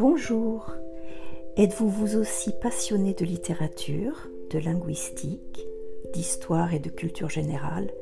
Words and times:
Bonjour. 0.00 0.72
Êtes-vous 1.58 1.90
vous 1.90 2.16
aussi 2.16 2.52
passionné 2.52 3.12
de 3.12 3.26
littérature, 3.26 4.30
de 4.48 4.58
linguistique, 4.58 5.66
d'histoire 6.14 6.72
et 6.72 6.78
de 6.78 6.88
culture 6.88 7.28
générale, 7.28 7.92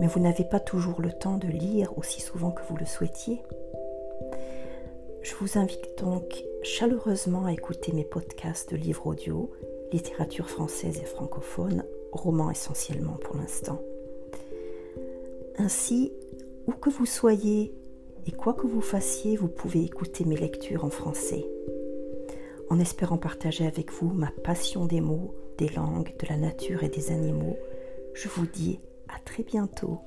mais 0.00 0.08
vous 0.08 0.18
n'avez 0.18 0.42
pas 0.42 0.58
toujours 0.58 1.00
le 1.00 1.12
temps 1.12 1.38
de 1.38 1.46
lire 1.46 1.96
aussi 1.96 2.20
souvent 2.20 2.50
que 2.50 2.62
vous 2.68 2.76
le 2.76 2.84
souhaitiez? 2.84 3.44
Je 5.22 5.36
vous 5.36 5.56
invite 5.56 5.96
donc 6.02 6.42
chaleureusement 6.64 7.44
à 7.44 7.52
écouter 7.52 7.92
mes 7.92 8.04
podcasts 8.04 8.72
de 8.72 8.76
livres 8.76 9.06
audio, 9.06 9.52
littérature 9.92 10.50
française 10.50 10.98
et 11.00 11.06
francophone, 11.06 11.84
romans 12.10 12.50
essentiellement 12.50 13.18
pour 13.22 13.36
l'instant. 13.36 13.80
Ainsi, 15.58 16.12
où 16.66 16.72
que 16.72 16.90
vous 16.90 17.06
soyez 17.06 17.72
et 18.26 18.32
quoi 18.32 18.54
que 18.54 18.66
vous 18.66 18.80
fassiez, 18.80 19.36
vous 19.36 19.48
pouvez 19.48 19.84
écouter 19.84 20.24
mes 20.24 20.36
lectures 20.36 20.84
en 20.84 20.90
français. 20.90 21.46
En 22.68 22.80
espérant 22.80 23.18
partager 23.18 23.66
avec 23.66 23.92
vous 23.92 24.12
ma 24.12 24.32
passion 24.42 24.86
des 24.86 25.00
mots, 25.00 25.34
des 25.58 25.68
langues, 25.68 26.12
de 26.18 26.26
la 26.28 26.36
nature 26.36 26.82
et 26.82 26.88
des 26.88 27.12
animaux, 27.12 27.56
je 28.14 28.28
vous 28.28 28.46
dis 28.46 28.80
à 29.08 29.20
très 29.20 29.44
bientôt. 29.44 30.00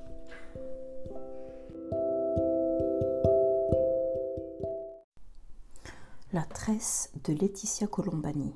La 6.32 6.42
tresse 6.42 7.10
de 7.24 7.32
Laetitia 7.32 7.86
Colombani. 7.86 8.54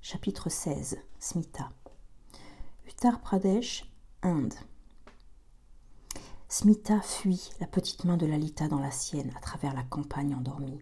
Chapitre 0.00 0.48
16 0.48 0.98
Smita. 1.18 1.70
Uttar 2.86 3.20
Pradesh, 3.20 3.84
Inde. 4.22 4.54
Smita 6.50 7.02
fuit 7.02 7.50
la 7.60 7.66
petite 7.66 8.04
main 8.04 8.16
de 8.16 8.24
Lalita 8.24 8.68
dans 8.68 8.78
la 8.78 8.90
sienne 8.90 9.30
à 9.36 9.40
travers 9.40 9.74
la 9.74 9.82
campagne 9.82 10.34
endormie. 10.34 10.80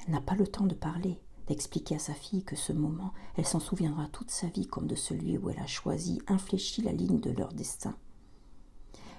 Elle 0.00 0.14
n'a 0.14 0.22
pas 0.22 0.34
le 0.34 0.46
temps 0.46 0.64
de 0.64 0.74
parler, 0.74 1.20
d'expliquer 1.48 1.96
à 1.96 1.98
sa 1.98 2.14
fille 2.14 2.44
que 2.44 2.56
ce 2.56 2.72
moment, 2.72 3.12
elle 3.36 3.46
s'en 3.46 3.60
souviendra 3.60 4.08
toute 4.08 4.30
sa 4.30 4.46
vie 4.46 4.66
comme 4.66 4.86
de 4.86 4.94
celui 4.94 5.36
où 5.36 5.50
elle 5.50 5.58
a 5.58 5.66
choisi, 5.66 6.22
infléchi 6.28 6.80
la 6.80 6.92
ligne 6.92 7.20
de 7.20 7.30
leur 7.30 7.52
destin. 7.52 7.94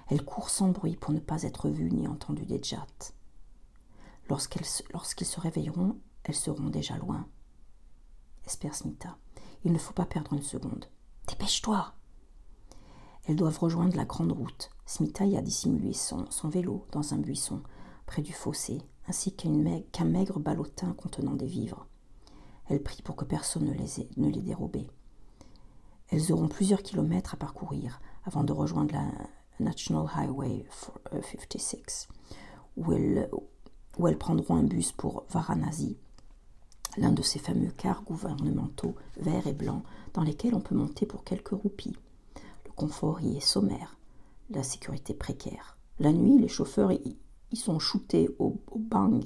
Elle 0.08 0.24
court 0.24 0.50
sans 0.50 0.70
bruit 0.70 0.96
pour 0.96 1.14
ne 1.14 1.20
pas 1.20 1.44
être 1.44 1.68
vue 1.68 1.92
ni 1.92 2.08
entendue 2.08 2.46
des 2.46 2.60
jats. 2.60 2.84
Lorsqu'ils 4.28 4.66
se 5.26 5.40
réveilleront, 5.40 5.96
elles 6.24 6.34
seront 6.34 6.70
déjà 6.70 6.96
loin. 6.98 7.28
Espère 8.44 8.74
Smita. 8.74 9.16
Il 9.64 9.72
ne 9.72 9.78
faut 9.78 9.94
pas 9.94 10.06
perdre 10.06 10.32
une 10.32 10.42
seconde. 10.42 10.86
Dépêche-toi 11.28 11.94
elles 13.28 13.36
doivent 13.36 13.58
rejoindre 13.58 13.94
la 13.94 14.06
grande 14.06 14.32
route. 14.32 14.70
Smita 14.86 15.26
y 15.26 15.36
a 15.36 15.42
dissimulé 15.42 15.92
son, 15.92 16.26
vélo 16.44 16.86
dans 16.92 17.12
un 17.12 17.18
buisson 17.18 17.60
près 18.06 18.22
du 18.22 18.32
fossé, 18.32 18.80
ainsi 19.06 19.32
qu'un 19.32 20.04
maigre 20.04 20.40
ballotin 20.40 20.94
contenant 20.94 21.34
des 21.34 21.46
vivres. 21.46 21.86
Elle 22.68 22.82
prie 22.82 23.02
pour 23.02 23.16
que 23.16 23.26
personne 23.26 23.66
ne 23.66 24.30
les, 24.30 24.40
dérobait. 24.40 24.86
Elles 26.08 26.32
auront 26.32 26.48
plusieurs 26.48 26.82
kilomètres 26.82 27.34
à 27.34 27.36
parcourir 27.36 28.00
avant 28.24 28.44
de 28.44 28.52
rejoindre 28.52 28.94
la 28.94 29.06
National 29.60 30.06
Highway 30.14 30.64
56, 31.12 32.08
euh, 32.10 32.34
où 32.78 32.92
elles, 32.94 33.30
où 33.98 34.08
elles 34.08 34.16
prendront 34.16 34.56
un 34.56 34.62
bus 34.62 34.92
pour 34.92 35.24
Varanasi, 35.28 35.98
l'un 36.96 37.12
de 37.12 37.22
ces 37.22 37.38
fameux 37.38 37.72
cars 37.72 38.02
gouvernementaux 38.04 38.94
verts 39.18 39.46
et 39.46 39.52
blancs 39.52 39.82
dans 40.14 40.22
lesquels 40.22 40.54
on 40.54 40.60
peut 40.60 40.74
monter 40.74 41.04
pour 41.04 41.24
quelques 41.24 41.48
roupies 41.48 41.96
confort 42.78 43.20
y 43.20 43.36
est 43.36 43.40
sommaire, 43.40 43.98
la 44.50 44.62
sécurité 44.62 45.12
précaire. 45.12 45.76
La 45.98 46.12
nuit, 46.12 46.38
les 46.38 46.46
chauffeurs 46.46 46.92
y, 46.92 47.16
sont 47.54 47.80
shootés 47.80 48.30
au, 48.38 48.62
bang. 48.76 49.24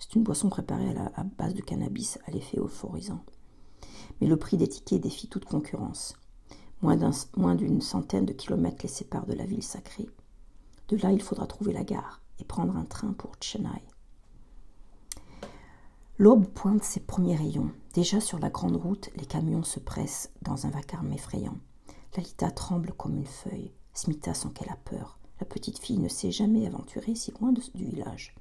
C'est 0.00 0.16
une 0.16 0.24
boisson 0.24 0.48
préparée 0.48 0.90
à, 0.90 0.94
la, 0.94 1.24
base 1.38 1.54
de 1.54 1.62
cannabis 1.62 2.18
à 2.26 2.32
l'effet 2.32 2.58
euphorisant. 2.58 3.24
Mais 4.20 4.26
le 4.26 4.36
prix 4.36 4.56
des 4.56 4.66
tickets 4.66 5.00
défie 5.00 5.28
toute 5.28 5.44
concurrence. 5.44 6.16
Moins 6.80 7.54
d'une 7.54 7.80
centaine 7.80 8.26
de 8.26 8.32
kilomètres 8.32 8.82
les 8.82 8.88
séparent 8.88 9.26
de 9.26 9.34
la 9.34 9.46
ville 9.46 9.62
sacrée. 9.62 10.10
De 10.88 10.96
là, 10.96 11.12
il 11.12 11.22
faudra 11.22 11.46
trouver 11.46 11.72
la 11.72 11.84
gare 11.84 12.20
et 12.40 12.44
prendre 12.44 12.76
un 12.76 12.84
train 12.84 13.12
pour 13.12 13.36
Chennai. 13.40 13.84
L'aube 16.18 16.48
pointe 16.48 16.82
ses 16.82 17.00
premiers 17.00 17.36
rayons. 17.36 17.70
Déjà 17.94 18.20
sur 18.20 18.40
la 18.40 18.50
grande 18.50 18.76
route, 18.76 19.10
les 19.14 19.26
camions 19.26 19.62
se 19.62 19.78
pressent 19.78 20.30
dans 20.42 20.66
un 20.66 20.70
vacarme 20.70 21.12
effrayant. 21.12 21.58
Lalita 22.14 22.50
tremble 22.50 22.92
comme 22.92 23.16
une 23.16 23.26
feuille. 23.26 23.72
Smita 23.94 24.34
sent 24.34 24.48
qu'elle 24.54 24.68
a 24.68 24.76
peur. 24.76 25.18
La 25.40 25.46
petite 25.46 25.78
fille 25.78 25.98
ne 25.98 26.08
s'est 26.08 26.30
jamais 26.30 26.66
aventurée 26.66 27.14
si 27.14 27.32
loin 27.32 27.52
du 27.52 27.62
village. 27.74 28.34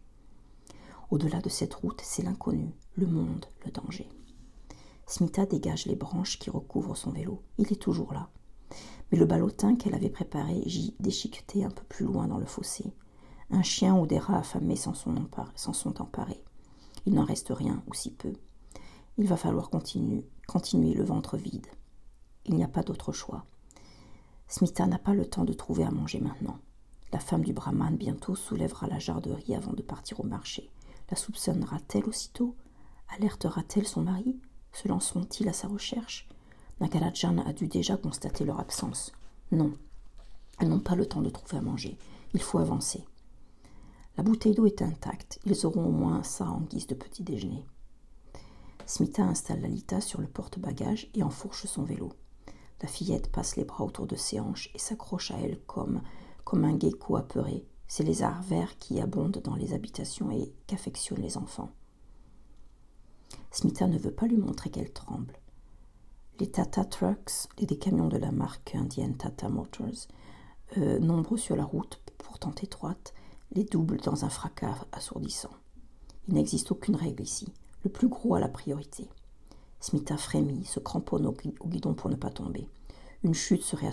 Au-delà 1.09 1.39
de 1.39 1.47
cette 1.47 1.73
route, 1.75 2.01
c'est 2.03 2.23
l'inconnu, 2.23 2.73
le 2.95 3.07
monde, 3.07 3.45
le 3.65 3.71
danger. 3.71 4.09
Smita 5.07 5.45
dégage 5.45 5.85
les 5.85 5.95
branches 5.95 6.37
qui 6.37 6.49
recouvrent 6.49 6.97
son 6.97 7.11
vélo. 7.11 7.43
Il 7.57 7.71
est 7.71 7.81
toujours 7.81 8.13
là. 8.13 8.29
Mais 9.11 9.17
le 9.17 9.25
ballotin 9.25 9.75
qu'elle 9.75 9.95
avait 9.95 10.09
préparé 10.09 10.63
gît 10.65 10.95
déchiqueté 10.99 11.63
un 11.63 11.69
peu 11.69 11.83
plus 11.83 12.05
loin 12.05 12.27
dans 12.27 12.37
le 12.37 12.45
fossé. 12.45 12.93
Un 13.49 13.63
chien 13.63 13.97
ou 13.97 14.05
des 14.05 14.19
rats 14.19 14.39
affamés 14.39 14.75
s'en 14.75 14.93
sont, 14.93 15.15
sont, 15.55 16.01
emparés. 16.01 16.43
Il 17.05 17.13
n'en 17.13 17.25
reste 17.25 17.49
rien, 17.49 17.83
ou 17.87 17.93
si 17.93 18.11
peu. 18.11 18.33
Il 19.17 19.27
va 19.27 19.37
falloir 19.37 19.69
continuer, 19.69 20.25
continuer 20.47 20.93
le 20.93 21.03
ventre 21.03 21.37
vide. 21.37 21.67
Il 22.45 22.55
n'y 22.55 22.63
a 22.63 22.69
pas 22.69 22.83
d'autre 22.83 23.11
choix. 23.11 23.45
Smita 24.51 24.85
n'a 24.85 24.99
pas 24.99 25.13
le 25.13 25.25
temps 25.25 25.45
de 25.45 25.53
trouver 25.53 25.85
à 25.85 25.91
manger 25.91 26.19
maintenant. 26.19 26.57
La 27.13 27.19
femme 27.19 27.45
du 27.45 27.53
brahman 27.53 27.95
bientôt 27.95 28.35
soulèvera 28.35 28.85
la 28.87 28.99
jarderie 28.99 29.55
avant 29.55 29.71
de 29.71 29.81
partir 29.81 30.19
au 30.19 30.23
marché. 30.23 30.69
La 31.09 31.15
soupçonnera-t-elle 31.15 32.03
aussitôt? 32.03 32.53
Alertera-t-elle 33.15 33.87
son 33.87 34.01
mari? 34.01 34.37
Se 34.73 34.89
lanceront-ils 34.89 35.47
à 35.47 35.53
sa 35.53 35.69
recherche? 35.69 36.27
Nagarajan 36.81 37.37
a 37.37 37.53
dû 37.53 37.67
déjà 37.67 37.95
constater 37.95 38.43
leur 38.43 38.59
absence. 38.59 39.13
Non, 39.53 39.71
elles 40.59 40.67
n'ont 40.67 40.81
pas 40.81 40.95
le 40.95 41.05
temps 41.05 41.21
de 41.21 41.29
trouver 41.29 41.57
à 41.57 41.61
manger. 41.61 41.97
Il 42.33 42.41
faut 42.41 42.59
avancer. 42.59 43.05
La 44.17 44.23
bouteille 44.23 44.53
d'eau 44.53 44.65
est 44.65 44.81
intacte. 44.81 45.39
Ils 45.45 45.65
auront 45.65 45.85
au 45.85 45.91
moins 45.91 46.23
ça 46.23 46.49
en 46.49 46.59
guise 46.59 46.87
de 46.87 46.95
petit 46.95 47.23
déjeuner. 47.23 47.65
Smita 48.85 49.23
installe 49.23 49.61
Lalita 49.61 50.01
sur 50.01 50.19
le 50.19 50.27
porte-bagages 50.27 51.09
et 51.13 51.23
enfourche 51.23 51.67
son 51.67 51.83
vélo. 51.83 52.11
La 52.81 52.87
fillette 52.87 53.31
passe 53.31 53.55
les 53.55 53.63
bras 53.63 53.85
autour 53.85 54.07
de 54.07 54.15
ses 54.15 54.39
hanches 54.39 54.71
et 54.73 54.79
s'accroche 54.79 55.31
à 55.31 55.39
elle 55.39 55.59
comme, 55.65 56.01
comme 56.43 56.65
un 56.65 56.77
gecko 56.77 57.15
apeuré. 57.15 57.65
C'est 57.87 58.03
les 58.03 58.23
verts 58.43 58.77
qui 58.79 58.99
abondent 58.99 59.41
dans 59.43 59.55
les 59.55 59.73
habitations 59.73 60.31
et 60.31 60.53
qu'affectionnent 60.65 61.21
les 61.21 61.37
enfants. 61.37 61.71
Smita 63.51 63.87
ne 63.87 63.97
veut 63.97 64.13
pas 64.13 64.27
lui 64.27 64.37
montrer 64.37 64.69
qu'elle 64.69 64.93
tremble. 64.93 65.37
Les 66.39 66.49
Tata 66.49 66.85
Trucks, 66.85 67.49
et 67.57 67.65
des 67.65 67.77
camions 67.77 68.07
de 68.07 68.17
la 68.17 68.31
marque 68.31 68.73
indienne 68.75 69.17
Tata 69.17 69.49
Motors, 69.49 70.07
euh, 70.77 70.99
nombreux 70.99 71.37
sur 71.37 71.55
la 71.55 71.65
route, 71.65 72.01
pourtant 72.17 72.55
étroite, 72.63 73.13
les 73.51 73.65
doublent 73.65 73.99
dans 73.99 74.23
un 74.23 74.29
fracas 74.29 74.87
assourdissant. 74.93 75.51
Il 76.27 76.35
n'existe 76.35 76.71
aucune 76.71 76.95
règle 76.95 77.23
ici. 77.23 77.51
Le 77.83 77.89
plus 77.91 78.07
gros 78.07 78.35
a 78.35 78.39
la 78.39 78.47
priorité. 78.47 79.09
Smita 79.81 80.15
frémit, 80.15 80.63
se 80.63 80.79
cramponne 80.79 81.25
au 81.25 81.35
guidon 81.65 81.93
pour 81.95 82.09
ne 82.09 82.15
pas 82.15 82.29
tomber. 82.29 82.69
Une 83.23 83.33
chute 83.33 83.63
serait 83.63 83.89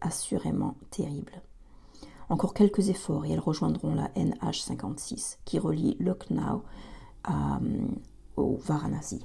assurément 0.00 0.76
terrible. 0.90 1.42
Encore 2.28 2.54
quelques 2.54 2.88
efforts 2.88 3.24
et 3.24 3.30
elles 3.30 3.40
rejoindront 3.40 3.94
la 3.94 4.08
NH56 4.08 5.38
qui 5.44 5.58
relie 5.58 5.96
Lucknow 5.98 6.62
euh, 7.28 7.86
au 8.36 8.56
Varanasi. 8.56 9.24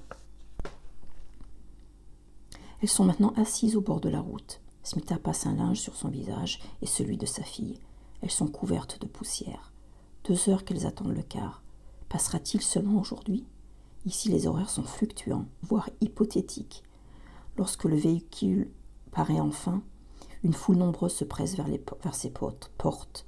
Elles 2.81 2.89
sont 2.89 3.05
maintenant 3.05 3.33
assises 3.35 3.75
au 3.75 3.81
bord 3.81 3.99
de 3.99 4.09
la 4.09 4.19
route. 4.19 4.61
Smita 4.83 5.17
passe 5.17 5.45
un 5.45 5.55
linge 5.55 5.79
sur 5.79 5.95
son 5.95 6.09
visage 6.09 6.59
et 6.81 6.85
celui 6.85 7.17
de 7.17 7.25
sa 7.25 7.43
fille. 7.43 7.79
Elles 8.21 8.31
sont 8.31 8.47
couvertes 8.47 8.99
de 9.01 9.07
poussière. 9.07 9.73
Deux 10.23 10.49
heures 10.49 10.63
qu'elles 10.63 10.85
attendent 10.85 11.15
le 11.15 11.23
car. 11.23 11.63
Passera-t-il 12.09 12.61
seulement 12.61 12.99
aujourd'hui? 12.99 13.45
Ici, 14.07 14.29
les 14.29 14.47
horaires 14.47 14.69
sont 14.69 14.83
fluctuants, 14.83 15.47
voire 15.63 15.89
hypothétiques. 15.99 16.81
Lorsque 17.57 17.83
le 17.83 17.97
véhicule 17.97 18.71
paraît 19.11 19.41
enfin, 19.41 19.81
une 20.45 20.53
foule 20.53 20.77
nombreuse 20.77 21.11
se 21.11 21.25
presse 21.25 21.57
vers, 21.57 21.67
ses 22.15 22.29
portes. 22.29 23.25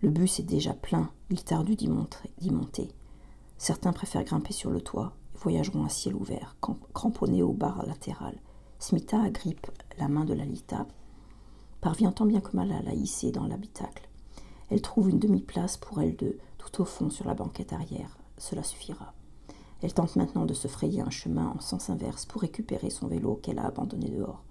Le 0.00 0.10
bus 0.10 0.38
est 0.38 0.44
déjà 0.44 0.72
plein, 0.72 1.10
il 1.30 1.42
tarde 1.42 1.68
d'y 1.70 1.88
monter. 1.88 2.92
Certains 3.56 3.92
préfèrent 3.92 4.22
grimper 4.22 4.52
sur 4.52 4.70
le 4.70 4.80
toit 4.80 5.14
et 5.34 5.38
voyageront 5.38 5.84
à 5.84 5.88
ciel 5.88 6.14
ouvert, 6.14 6.54
cramponnés 6.94 7.42
aux 7.42 7.52
barres 7.52 7.84
latérales. 7.84 8.40
Smita 8.78 9.20
agrippe 9.20 9.66
la 9.98 10.06
main 10.06 10.24
de 10.24 10.32
Lalita, 10.32 10.86
parvient 11.80 12.12
tant 12.12 12.26
bien 12.26 12.40
que 12.40 12.54
mal 12.54 12.70
à 12.70 12.82
la 12.82 12.94
hisser 12.94 13.32
dans 13.32 13.48
l'habitacle. 13.48 14.08
Elle 14.70 14.80
trouve 14.80 15.10
une 15.10 15.18
demi-place 15.18 15.76
pour 15.76 16.00
elle 16.00 16.14
deux, 16.14 16.38
tout 16.56 16.82
au 16.82 16.84
fond 16.84 17.10
sur 17.10 17.26
la 17.26 17.34
banquette 17.34 17.72
arrière. 17.72 18.16
Cela 18.36 18.62
suffira. 18.62 19.12
Elle 19.82 19.94
tente 19.94 20.16
maintenant 20.16 20.44
de 20.44 20.54
se 20.54 20.68
frayer 20.68 21.00
un 21.00 21.10
chemin 21.10 21.54
en 21.56 21.60
sens 21.60 21.88
inverse 21.90 22.26
pour 22.26 22.42
récupérer 22.42 22.90
son 22.90 23.06
vélo 23.06 23.36
qu'elle 23.36 23.58
a 23.58 23.66
abandonné 23.66 24.08
dehors. 24.08 24.42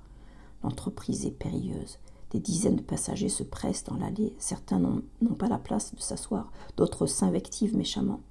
L'entreprise 0.63 1.25
est 1.25 1.31
périlleuse. 1.31 1.99
Des 2.31 2.39
dizaines 2.39 2.77
de 2.77 2.81
passagers 2.81 3.29
se 3.29 3.43
pressent 3.43 3.85
dans 3.85 3.97
l'allée. 3.97 4.33
Certains 4.37 4.79
n'ont 4.79 5.35
pas 5.37 5.47
la 5.47 5.59
place 5.59 5.93
de 5.93 5.99
s'asseoir, 5.99 6.51
d'autres 6.75 7.05
s'invectivent 7.05 7.77
méchamment. 7.77 8.21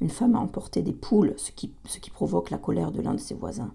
Une 0.00 0.10
femme 0.10 0.36
a 0.36 0.40
emporté 0.40 0.82
des 0.82 0.92
poules, 0.92 1.34
ce 1.36 1.50
qui, 1.50 1.72
provoque 2.12 2.50
la 2.50 2.58
colère 2.58 2.92
de 2.92 3.02
l'un 3.02 3.14
de 3.14 3.20
ses 3.20 3.34
voisins. 3.34 3.74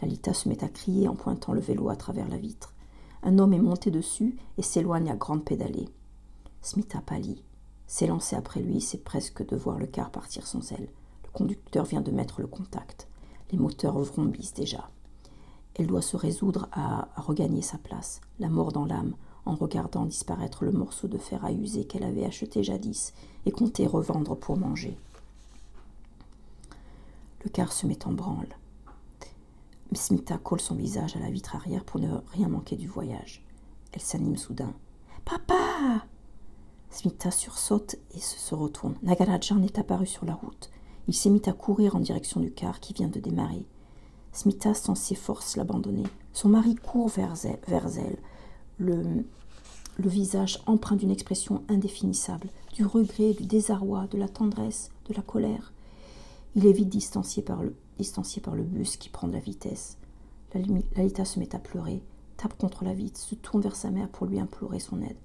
Lalita 0.00 0.34
se 0.34 0.48
met 0.48 0.64
à 0.64 0.68
crier 0.68 1.08
en 1.08 1.14
pointant 1.14 1.52
le 1.52 1.60
vélo 1.60 1.88
à 1.88 1.96
travers 1.96 2.28
la 2.28 2.38
vitre. 2.38 2.74
Un 3.22 3.38
homme 3.38 3.52
est 3.52 3.58
monté 3.58 3.90
dessus 3.90 4.36
et 4.58 4.62
s'éloigne 4.62 5.10
à 5.10 5.16
grande 5.16 5.44
pédalée. 5.44 5.88
Smita 6.60 7.00
pâlit. 7.00 7.44
S'élancer 7.86 8.34
après 8.34 8.60
lui, 8.60 8.80
c'est 8.80 9.04
presque 9.04 9.46
de 9.46 9.56
voir 9.56 9.78
le 9.78 9.86
car 9.86 10.10
partir 10.10 10.46
sans 10.46 10.72
elle. 10.72 10.88
Conducteur 11.32 11.84
vient 11.84 12.00
de 12.00 12.10
mettre 12.10 12.40
le 12.40 12.46
contact. 12.46 13.08
Les 13.50 13.58
moteurs 13.58 13.98
vrombissent 13.98 14.54
déjà. 14.54 14.90
Elle 15.74 15.86
doit 15.86 16.02
se 16.02 16.16
résoudre 16.16 16.68
à, 16.72 17.08
regagner 17.16 17.62
sa 17.62 17.78
place, 17.78 18.20
la 18.38 18.48
mort 18.48 18.72
dans 18.72 18.84
l'âme, 18.84 19.14
en 19.46 19.54
regardant 19.54 20.04
disparaître 20.04 20.64
le 20.64 20.72
morceau 20.72 21.08
de 21.08 21.18
fer 21.18 21.44
à 21.44 21.52
user 21.52 21.84
qu'elle 21.84 22.04
avait 22.04 22.24
acheté 22.24 22.62
jadis 22.62 23.14
et 23.46 23.50
comptait 23.50 23.86
revendre 23.86 24.36
pour 24.36 24.56
manger. 24.56 24.96
Le 27.44 27.50
car 27.50 27.72
se 27.72 27.86
met 27.86 28.06
en 28.06 28.12
branle. 28.12 28.54
Smita 29.94 30.38
colle 30.38 30.60
son 30.60 30.74
visage 30.74 31.16
à 31.16 31.20
la 31.20 31.30
vitre 31.30 31.56
arrière 31.56 31.84
pour 31.84 32.00
ne 32.00 32.08
rien 32.32 32.48
manquer 32.48 32.76
du 32.76 32.88
voyage. 32.88 33.44
Elle 33.92 34.00
s'anime 34.00 34.36
soudain. 34.36 34.72
Papa 35.24 36.06
Smita 36.90 37.30
sursaute 37.30 37.96
et 38.14 38.20
se 38.20 38.54
retourne. 38.54 38.94
Nagarajan 39.02 39.62
est 39.62 39.78
apparu 39.78 40.06
sur 40.06 40.24
la 40.24 40.34
route. 40.34 40.70
Il 41.08 41.14
s'est 41.14 41.30
mis 41.30 41.42
à 41.46 41.52
courir 41.52 41.96
en 41.96 42.00
direction 42.00 42.40
du 42.40 42.52
car 42.52 42.80
qui 42.80 42.92
vient 42.92 43.08
de 43.08 43.20
démarrer. 43.20 43.66
Smita 44.32 44.74
sent 44.74 44.94
ses 44.94 45.14
forces 45.14 45.56
l'abandonner. 45.56 46.06
Son 46.32 46.48
mari 46.48 46.74
court 46.76 47.08
vers 47.08 47.34
elle, 47.44 48.16
le, 48.78 49.24
le 49.98 50.08
visage 50.08 50.62
empreint 50.66 50.96
d'une 50.96 51.10
expression 51.10 51.62
indéfinissable, 51.68 52.48
du 52.72 52.86
regret, 52.86 53.34
du 53.34 53.44
désarroi, 53.44 54.06
de 54.10 54.18
la 54.18 54.28
tendresse, 54.28 54.90
de 55.08 55.14
la 55.14 55.22
colère. 55.22 55.72
Il 56.54 56.66
est 56.66 56.72
vite 56.72 56.88
distancié 56.88 57.42
par 57.42 57.62
le, 57.62 57.74
distancié 57.98 58.40
par 58.40 58.54
le 58.54 58.62
bus 58.62 58.96
qui 58.96 59.08
prend 59.08 59.28
de 59.28 59.32
la 59.34 59.40
vitesse. 59.40 59.98
Lalita 60.96 61.24
se 61.24 61.38
met 61.38 61.54
à 61.54 61.58
pleurer, 61.58 62.02
tape 62.36 62.58
contre 62.58 62.84
la 62.84 62.92
vitre, 62.92 63.20
se 63.20 63.34
tourne 63.34 63.62
vers 63.62 63.76
sa 63.76 63.90
mère 63.90 64.08
pour 64.08 64.26
lui 64.26 64.38
implorer 64.38 64.80
son 64.80 65.00
aide. 65.02 65.16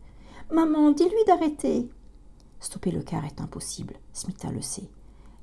Maman, 0.51 0.91
dis-lui 0.91 1.25
d'arrêter. 1.25 1.89
Stopper 2.59 2.91
le 2.91 3.03
car 3.03 3.25
est 3.25 3.41
impossible, 3.41 3.95
Smita 4.13 4.51
le 4.51 4.61
sait. 4.61 4.89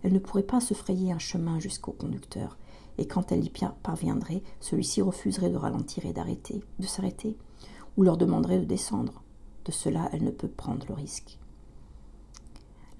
Elle 0.04 0.12
ne 0.12 0.20
pourrait 0.20 0.44
pas 0.44 0.60
se 0.60 0.74
frayer 0.74 1.10
un 1.10 1.18
chemin 1.18 1.58
jusqu'au 1.58 1.92
conducteur 1.92 2.56
et 2.98 3.06
quand 3.06 3.32
elle 3.32 3.44
y 3.44 3.50
parviendrait, 3.82 4.42
celui-ci 4.60 5.02
refuserait 5.02 5.50
de 5.50 5.56
ralentir 5.56 6.06
et 6.06 6.12
d'arrêter, 6.12 6.62
de 6.78 6.86
s'arrêter, 6.86 7.36
ou 7.96 8.02
leur 8.02 8.16
demanderait 8.16 8.60
de 8.60 8.64
descendre. 8.64 9.22
De 9.64 9.72
cela, 9.72 10.08
elle 10.12 10.24
ne 10.24 10.30
peut 10.30 10.48
prendre 10.48 10.86
le 10.88 10.94
risque. 10.94 11.38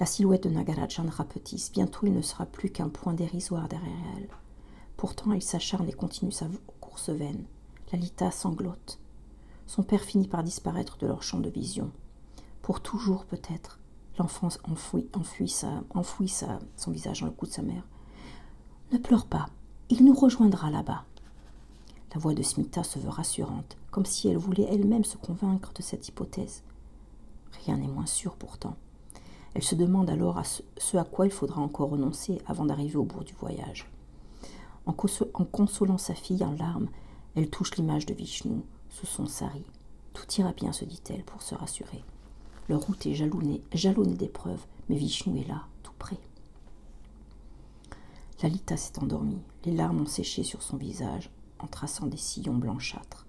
La 0.00 0.06
silhouette 0.06 0.44
de 0.44 0.48
Nagarajan 0.48 1.06
rapetisse. 1.08 1.70
Bientôt, 1.70 2.06
il 2.06 2.14
ne 2.14 2.22
sera 2.22 2.46
plus 2.46 2.70
qu'un 2.70 2.88
point 2.88 3.14
dérisoire 3.14 3.68
derrière 3.68 3.92
elle. 4.16 4.28
Pourtant, 4.96 5.32
il 5.32 5.42
s'acharne 5.42 5.88
et 5.88 5.92
continue 5.92 6.32
sa 6.32 6.48
course 6.80 7.10
vaine. 7.10 7.44
Lalita 7.92 8.30
sanglote. 8.30 8.98
Son 9.66 9.82
père 9.82 10.02
finit 10.02 10.26
par 10.26 10.42
disparaître 10.42 10.98
de 10.98 11.06
leur 11.06 11.22
champ 11.22 11.38
de 11.38 11.50
vision. 11.50 11.92
Pour 12.62 12.80
toujours, 12.80 13.24
peut-être. 13.24 13.78
L'enfant 14.18 14.48
enfouit, 14.64 15.08
enfouit 15.14 16.28
son 16.76 16.90
visage 16.90 17.20
dans 17.20 17.26
le 17.26 17.32
cou 17.32 17.46
de 17.46 17.52
sa 17.52 17.62
mère. 17.62 17.82
Ne 18.92 18.98
pleure 18.98 19.26
pas, 19.26 19.46
il 19.90 20.04
nous 20.04 20.14
rejoindra 20.14 20.70
là-bas. 20.70 21.04
La 22.14 22.20
voix 22.20 22.34
de 22.34 22.42
Smita 22.42 22.84
se 22.84 23.00
veut 23.00 23.08
rassurante, 23.08 23.76
comme 23.90 24.06
si 24.06 24.28
elle 24.28 24.36
voulait 24.36 24.68
elle-même 24.70 25.04
se 25.04 25.16
convaincre 25.16 25.72
de 25.72 25.82
cette 25.82 26.06
hypothèse. 26.06 26.62
Rien 27.64 27.76
n'est 27.76 27.88
moins 27.88 28.06
sûr 28.06 28.36
pourtant. 28.36 28.76
Elle 29.54 29.62
se 29.62 29.74
demande 29.74 30.10
alors 30.10 30.38
à 30.38 30.44
ce 30.44 30.96
à 30.96 31.04
quoi 31.04 31.26
il 31.26 31.32
faudra 31.32 31.60
encore 31.60 31.90
renoncer 31.90 32.40
avant 32.46 32.66
d'arriver 32.66 32.96
au 32.96 33.04
bout 33.04 33.24
du 33.24 33.34
voyage. 33.34 33.90
En, 34.86 34.92
consolant 34.92 35.98
sa 35.98 36.14
fille 36.14 36.44
en 36.44 36.52
larmes, 36.52 36.88
elle 37.34 37.48
touche 37.48 37.74
l'image 37.76 38.06
de 38.06 38.14
Vishnu 38.14 38.62
sous 38.90 39.06
son 39.06 39.26
sari. 39.26 39.64
Tout 40.12 40.26
ira 40.38 40.52
bien, 40.52 40.72
se 40.72 40.84
dit-elle 40.84 41.24
pour 41.24 41.42
se 41.42 41.54
rassurer. 41.54 42.04
Leur 42.68 42.80
route 42.80 43.06
est 43.06 43.14
jalonnée, 43.14 43.62
jalonnée 43.72 44.14
d'épreuves, 44.14 44.64
mais 44.88 44.96
Vishnu 44.96 45.40
est 45.40 45.48
là, 45.48 45.66
tout 45.82 45.92
près. 45.98 46.18
Lalita 48.42 48.76
s'est 48.76 48.98
endormie. 48.98 49.40
Les 49.64 49.72
larmes 49.72 50.02
ont 50.02 50.06
séché 50.06 50.42
sur 50.42 50.62
son 50.62 50.76
visage 50.76 51.30
en 51.58 51.66
traçant 51.66 52.06
des 52.06 52.18
sillons 52.18 52.58
blanchâtres. 52.58 53.26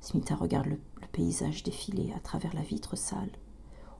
Smita 0.00 0.34
regarde 0.34 0.66
le, 0.66 0.78
paysage 1.12 1.62
défiler 1.62 2.12
à 2.16 2.20
travers 2.20 2.54
la 2.54 2.62
vitre 2.62 2.96
sale. 2.96 3.30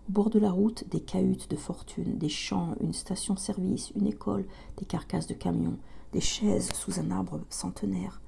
Au 0.09 0.13
bord 0.13 0.31
de 0.31 0.39
la 0.39 0.51
route, 0.51 0.89
des 0.91 1.01
cahutes 1.01 1.51
de 1.51 1.57
fortune, 1.57 2.19
des 2.19 2.29
champs, 2.29 2.75
une 2.81 2.95
station-service, 2.95 3.93
une 3.95 4.07
école, 4.07 4.47
des 4.79 4.85
carcasses 4.85 5.27
de 5.27 5.35
camions, 5.35 5.79
des 6.13 6.21
chaises 6.21 6.73
sous 6.73 6.99
un 6.99 7.11
arbre 7.11 7.41
centenaire, 7.51 8.21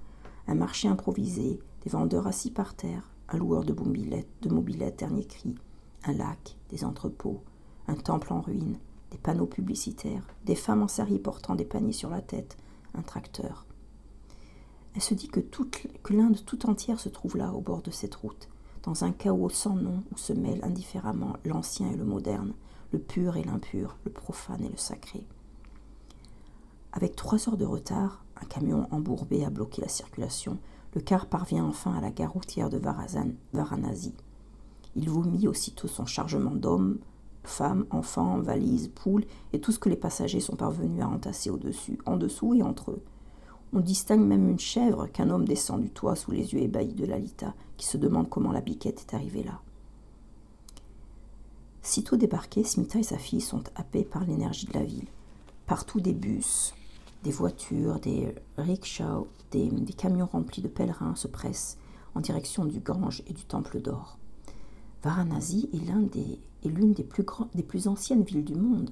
un 0.47 0.55
marché 0.55 0.87
improvisé, 0.87 1.59
des 1.83 1.91
vendeurs 1.91 2.27
assis 2.27 2.51
par 2.51 2.75
terre, 2.75 3.11
un 3.29 3.39
loueur 3.39 3.65
de 3.65 3.73
mobilettes, 3.73 4.29
de 4.43 4.91
dernier 4.91 5.25
cri, 5.25 5.57
un 6.07 6.13
lac, 6.13 6.57
des 6.71 6.85
entrepôts, 6.85 7.43
un 7.89 7.95
temple 7.95 8.33
en 8.33 8.41
ruine, 8.41 8.79
des 9.11 9.19
panneaux 9.19 9.47
publicitaires, 9.47 10.27
des 10.45 10.55
femmes 10.55 10.83
en 10.83 10.89
sari 10.89 11.19
portant 11.19 11.55
des 11.55 11.65
paniers 11.65 11.93
sur 11.93 12.11
la 12.11 12.21
tête, 12.21 12.57
un 12.95 13.03
tracteur. 13.03 13.67
Elle 14.95 15.03
se 15.03 15.15
dit 15.15 15.29
que 15.29 15.41
l'Inde 16.13 16.45
tout 16.47 16.69
entière 16.69 17.01
se 17.01 17.09
trouve 17.09 17.37
là, 17.37 17.53
au 17.53 17.61
bord 17.61 17.83
de 17.83 17.91
cette 17.91 18.15
route, 18.15 18.49
dans 18.83 19.05
un 19.05 19.13
chaos 19.13 19.51
sans 19.51 19.75
nom 19.75 20.03
où 20.13 20.17
se 20.17 20.33
mêlent 20.33 20.65
indifféremment 20.65 21.35
l'ancien 21.45 21.91
et 21.91 21.97
le 21.97 22.05
moderne, 22.05 22.55
le 22.93 22.99
pur 22.99 23.37
et 23.37 23.45
l'impur, 23.45 23.97
le 24.05 24.11
profane 24.11 24.65
et 24.65 24.69
le 24.69 24.77
sacré. 24.77 25.25
Avec 26.93 27.15
trois 27.15 27.49
heures 27.49 27.59
de 27.59 27.67
retard, 27.67 28.25
un 28.41 28.47
camion 28.47 28.87
embourbé 28.91 29.45
a 29.45 29.51
bloqué 29.51 29.83
la 29.83 29.89
circulation, 29.89 30.59
le 30.95 31.03
car 31.03 31.27
parvient 31.27 31.67
enfin 31.67 31.95
à 31.95 32.01
la 32.01 32.11
gare 32.11 32.33
routière 32.33 32.71
de 32.71 32.79
Varanasi. 33.53 34.15
Il 34.97 35.11
vomit 35.11 35.47
aussitôt 35.47 35.89
son 35.89 36.07
chargement 36.07 36.55
d'hommes, 36.55 36.99
femmes, 37.45 37.87
enfants, 37.91 38.39
valises, 38.39 38.89
poules 38.89 39.27
et 39.53 39.61
tout 39.61 39.71
ce 39.71 39.79
que 39.79 39.89
les 39.89 39.97
passagers 39.97 40.41
sont 40.41 40.57
parvenus 40.57 41.03
à 41.03 41.09
entasser 41.09 41.51
au-dessus, 41.51 41.99
en 42.07 42.17
dessous 42.17 42.55
et 42.55 42.63
entre 42.63 42.93
eux. 42.93 43.03
On 43.73 43.81
distingue 43.81 44.27
même 44.27 44.49
une 44.49 44.59
chèvre 44.59 45.07
qu'un 45.07 45.29
homme 45.29 45.47
descend 45.47 45.83
du 45.83 45.91
toit 45.91 46.17
sous 46.17 46.31
les 46.31 46.55
yeux 46.55 46.61
ébahis 46.61 46.95
de 46.95 47.05
Lalita, 47.05 47.55
qui 47.77 47.87
se 47.87 47.99
demande 47.99 48.31
comment 48.31 48.53
la 48.53 48.63
biquette 48.63 49.05
est 49.07 49.15
arrivée 49.15 49.43
là. 49.43 49.61
Sitôt 51.83 52.17
débarqués, 52.17 52.65
Smita 52.65 52.99
et 52.99 53.05
sa 53.05 53.19
fille 53.19 53.41
sont 53.41 53.63
happés 53.75 54.05
par 54.05 54.25
l'énergie 54.25 54.67
de 54.67 54.73
la 54.73 54.85
ville. 54.85 55.07
Partout 55.67 56.01
des 56.01 56.15
bus, 56.15 56.75
des 57.23 57.31
voitures, 57.31 58.01
des 58.01 58.35
rickshaws, 58.57 59.29
des, 59.51 59.69
des 59.69 59.93
camions 59.93 60.27
remplis 60.27 60.63
de 60.63 60.69
pèlerins 60.69 61.15
se 61.17 61.29
pressent 61.29 61.77
en 62.15 62.21
direction 62.21 62.65
du 62.65 62.81
Gange 62.81 63.23
et 63.27 63.33
du 63.33 63.45
Temple 63.45 63.81
d'Or. 63.81 64.19
Varanasi 65.03 65.69
est 65.73 66.69
l'une 66.69 66.93
des, 66.93 67.05
plus 67.63 67.89
anciennes 67.89 68.23
villes 68.23 68.45
du 68.45 68.55
monde. 68.55 68.91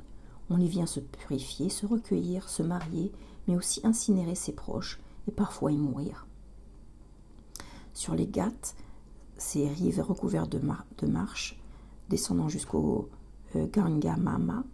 On 0.51 0.61
y 0.61 0.69
vient 0.69 0.87
se 0.87 1.01
purifier, 1.01 1.69
se 1.69 1.87
recueillir, 1.87 2.49
se 2.49 2.63
marier, 2.63 3.13
mais 3.49 3.57
aussi 3.57 3.81
incinérer 3.85 4.35
ses 4.35 4.53
proches 4.53 5.01
et 5.27 5.33
parfois 5.33 5.73
y 5.73 5.77
mourir. 5.77 6.27
Sur 7.95 8.15
les 8.15 8.27
Ghats, 8.27 8.75
ces 9.39 9.69
rives 9.69 10.01
recouvertes 10.01 10.53
de, 10.53 10.61
de 10.99 11.07
marches, 11.07 11.59
descendant 12.09 12.49
jusqu'au 12.49 13.09
euh, 13.57 13.67
Ganga 13.73 14.17
Mama, 14.17 14.65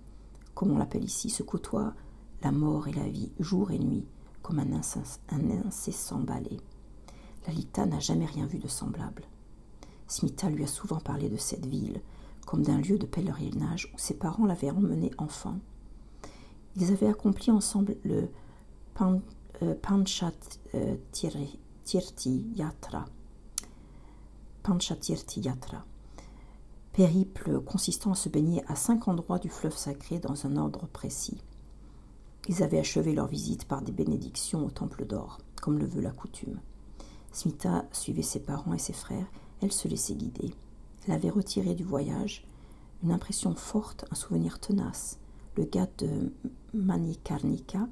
comme 0.55 0.73
on 0.73 0.79
l'appelle 0.79 1.05
ici, 1.05 1.31
se 1.31 1.43
côtoient 1.43 1.95
la 2.43 2.53
mort 2.53 2.89
et 2.89 2.93
la 2.93 3.09
vie, 3.09 3.31
jour 3.39 3.71
et 3.71 3.79
nuit, 3.79 4.07
comme 4.43 4.59
un, 4.59 4.67
un 4.73 5.51
incessant 5.67 6.21
balai. 6.21 6.59
Lalita 7.47 7.87
n'a 7.87 8.01
jamais 8.01 8.27
rien 8.27 8.47
vu 8.47 8.59
de 8.59 8.69
semblable. 8.69 9.25
Smita 10.11 10.51
lui 10.51 10.65
a 10.65 10.67
souvent 10.67 10.99
parlé 10.99 11.29
de 11.29 11.37
cette 11.37 11.67
ville, 11.67 12.03
comme 12.45 12.63
d'un 12.65 12.81
lieu 12.81 12.99
de 12.99 13.07
pèlerinage 13.07 13.93
où 13.95 13.99
ses 13.99 14.15
parents 14.15 14.45
l'avaient 14.45 14.73
emmené 14.73 15.13
enfant. 15.19 15.61
Ils 16.75 16.91
avaient 16.91 17.07
accompli 17.07 17.53
ensemble 17.53 17.97
le 18.03 18.29
Pan, 18.95 19.23
euh, 19.63 19.77
Panchatirti 19.81 21.29
Yatra. 22.57 23.05
Panchatirti 24.65 25.43
Yatra. 25.43 25.85
Périple 26.93 27.61
consistant 27.61 28.11
à 28.11 28.17
se 28.17 28.29
baigner 28.29 28.65
à 28.67 28.75
cinq 28.75 29.07
endroits 29.07 29.39
du 29.39 29.49
fleuve 29.49 29.77
sacré 29.77 30.19
dans 30.19 30.45
un 30.45 30.57
ordre 30.57 30.89
précis. 30.89 31.41
Ils 32.49 32.65
avaient 32.65 32.81
achevé 32.81 33.15
leur 33.15 33.29
visite 33.29 33.65
par 33.65 33.81
des 33.81 33.93
bénédictions 33.93 34.67
au 34.67 34.71
temple 34.71 35.05
d'or, 35.05 35.39
comme 35.63 35.79
le 35.79 35.87
veut 35.87 36.03
la 36.03 36.11
coutume. 36.11 36.59
Smita 37.31 37.85
suivait 37.93 38.23
ses 38.23 38.41
parents 38.41 38.75
et 38.75 38.79
ses 38.79 38.93
frères 38.93 39.31
elle 39.61 39.73
se 39.73 39.89
laissait 39.89 40.15
guider. 40.15 40.55
Elle 41.07 41.15
avait 41.15 41.31
retiré 41.31 41.75
du 41.75 41.85
voyage 41.85 42.45
une 43.03 43.13
impression 43.13 43.55
forte, 43.55 44.05
un 44.11 44.15
souvenir 44.15 44.61
tenace. 44.61 45.19
Le 45.57 45.65
gars 45.65 45.89
de 45.99 46.33
Manikarnika, 46.75 47.89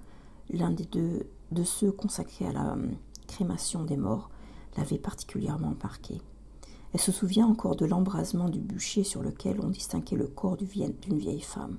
l'un 0.51 0.71
des 0.71 0.85
deux 0.85 1.27
de 1.51 1.65
ceux 1.65 1.93
consacrés 1.93 2.47
à 2.47 2.53
la 2.53 2.73
hum, 2.73 2.93
crémation 3.27 3.85
des 3.85 3.97
morts, 3.97 4.31
l'avait 4.77 4.99
particulièrement 4.99 5.75
marqué. 5.83 6.21
Elle 6.93 7.01
se 7.01 7.13
souvient 7.13 7.47
encore 7.47 7.77
de 7.77 7.85
l'embrasement 7.85 8.49
du 8.49 8.61
bûcher 8.61 9.05
sur 9.05 9.23
lequel 9.23 9.61
on 9.63 9.69
distinguait 9.69 10.17
le 10.17 10.27
corps 10.27 10.57
d'une 10.57 11.19
vieille 11.19 11.41
femme. 11.41 11.79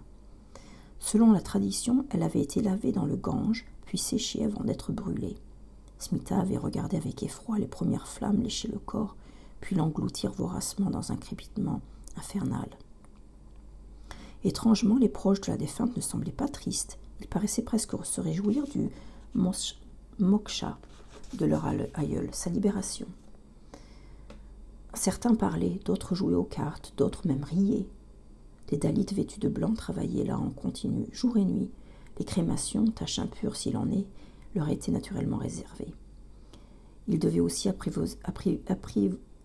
Selon 1.00 1.32
la 1.32 1.42
tradition, 1.42 2.06
elle 2.10 2.24
avait 2.24 2.42
été 2.42 2.62
lavée 2.62 2.92
dans 2.92 3.06
le 3.06 3.16
Gange, 3.16 3.66
puis 3.86 3.98
séchée 3.98 4.46
avant 4.46 4.64
d'être 4.64 4.92
brûlée. 4.92 5.38
Smita 5.98 6.40
avait 6.40 6.58
regardé 6.58 6.98
avec 6.98 7.24
effroi 7.24 7.58
les 7.58 7.68
premières 7.68 8.08
flammes 8.08 8.42
lécher 8.42 8.68
le 8.68 8.80
corps, 8.80 9.16
puis 9.62 9.76
l'engloutir 9.76 10.32
voracement 10.32 10.90
dans 10.90 11.12
un 11.12 11.18
crépitement 11.18 11.82
infernal. 12.18 12.70
Étrangement, 14.44 14.98
les 14.98 15.10
proches 15.10 15.42
de 15.42 15.52
la 15.52 15.58
défunte 15.58 15.96
ne 15.96 16.02
semblaient 16.02 16.32
pas 16.32 16.48
tristes. 16.48 16.98
Ils 17.20 17.28
paraissaient 17.28 17.62
presque 17.62 17.94
se 18.06 18.22
réjouir 18.22 18.64
du 18.68 18.90
moksha 19.34 20.78
de 21.38 21.46
leur 21.46 21.66
aïeul, 21.94 22.30
sa 22.32 22.50
libération. 22.50 23.08
Certains 24.94 25.36
parlaient, 25.36 25.80
d'autres 25.86 26.16
jouaient 26.16 26.36
aux 26.36 26.44
cartes, 26.44 26.94
d'autres 26.98 27.28
même 27.28 27.44
riaient. 27.44 27.88
Les 28.72 28.78
Dalits 28.78 29.14
vêtus 29.14 29.40
de 29.40 29.50
blanc 29.50 29.74
travaillaient 29.74 30.24
là 30.24 30.38
en 30.38 30.50
continu, 30.50 31.08
jour 31.12 31.38
et 31.38 31.46
nuit. 31.46 31.70
Les 32.18 32.26
crémations, 32.26 32.86
tâches 32.86 33.20
impures 33.20 33.56
s'il 33.56 33.78
en 33.78 33.90
est, 33.92 34.06
leur 34.56 34.70
étaient 34.70 34.92
naturellement 34.92 35.38
réservées. 35.38 35.94
Ils 37.08 37.20
devaient 37.20 37.40
aussi 37.40 37.70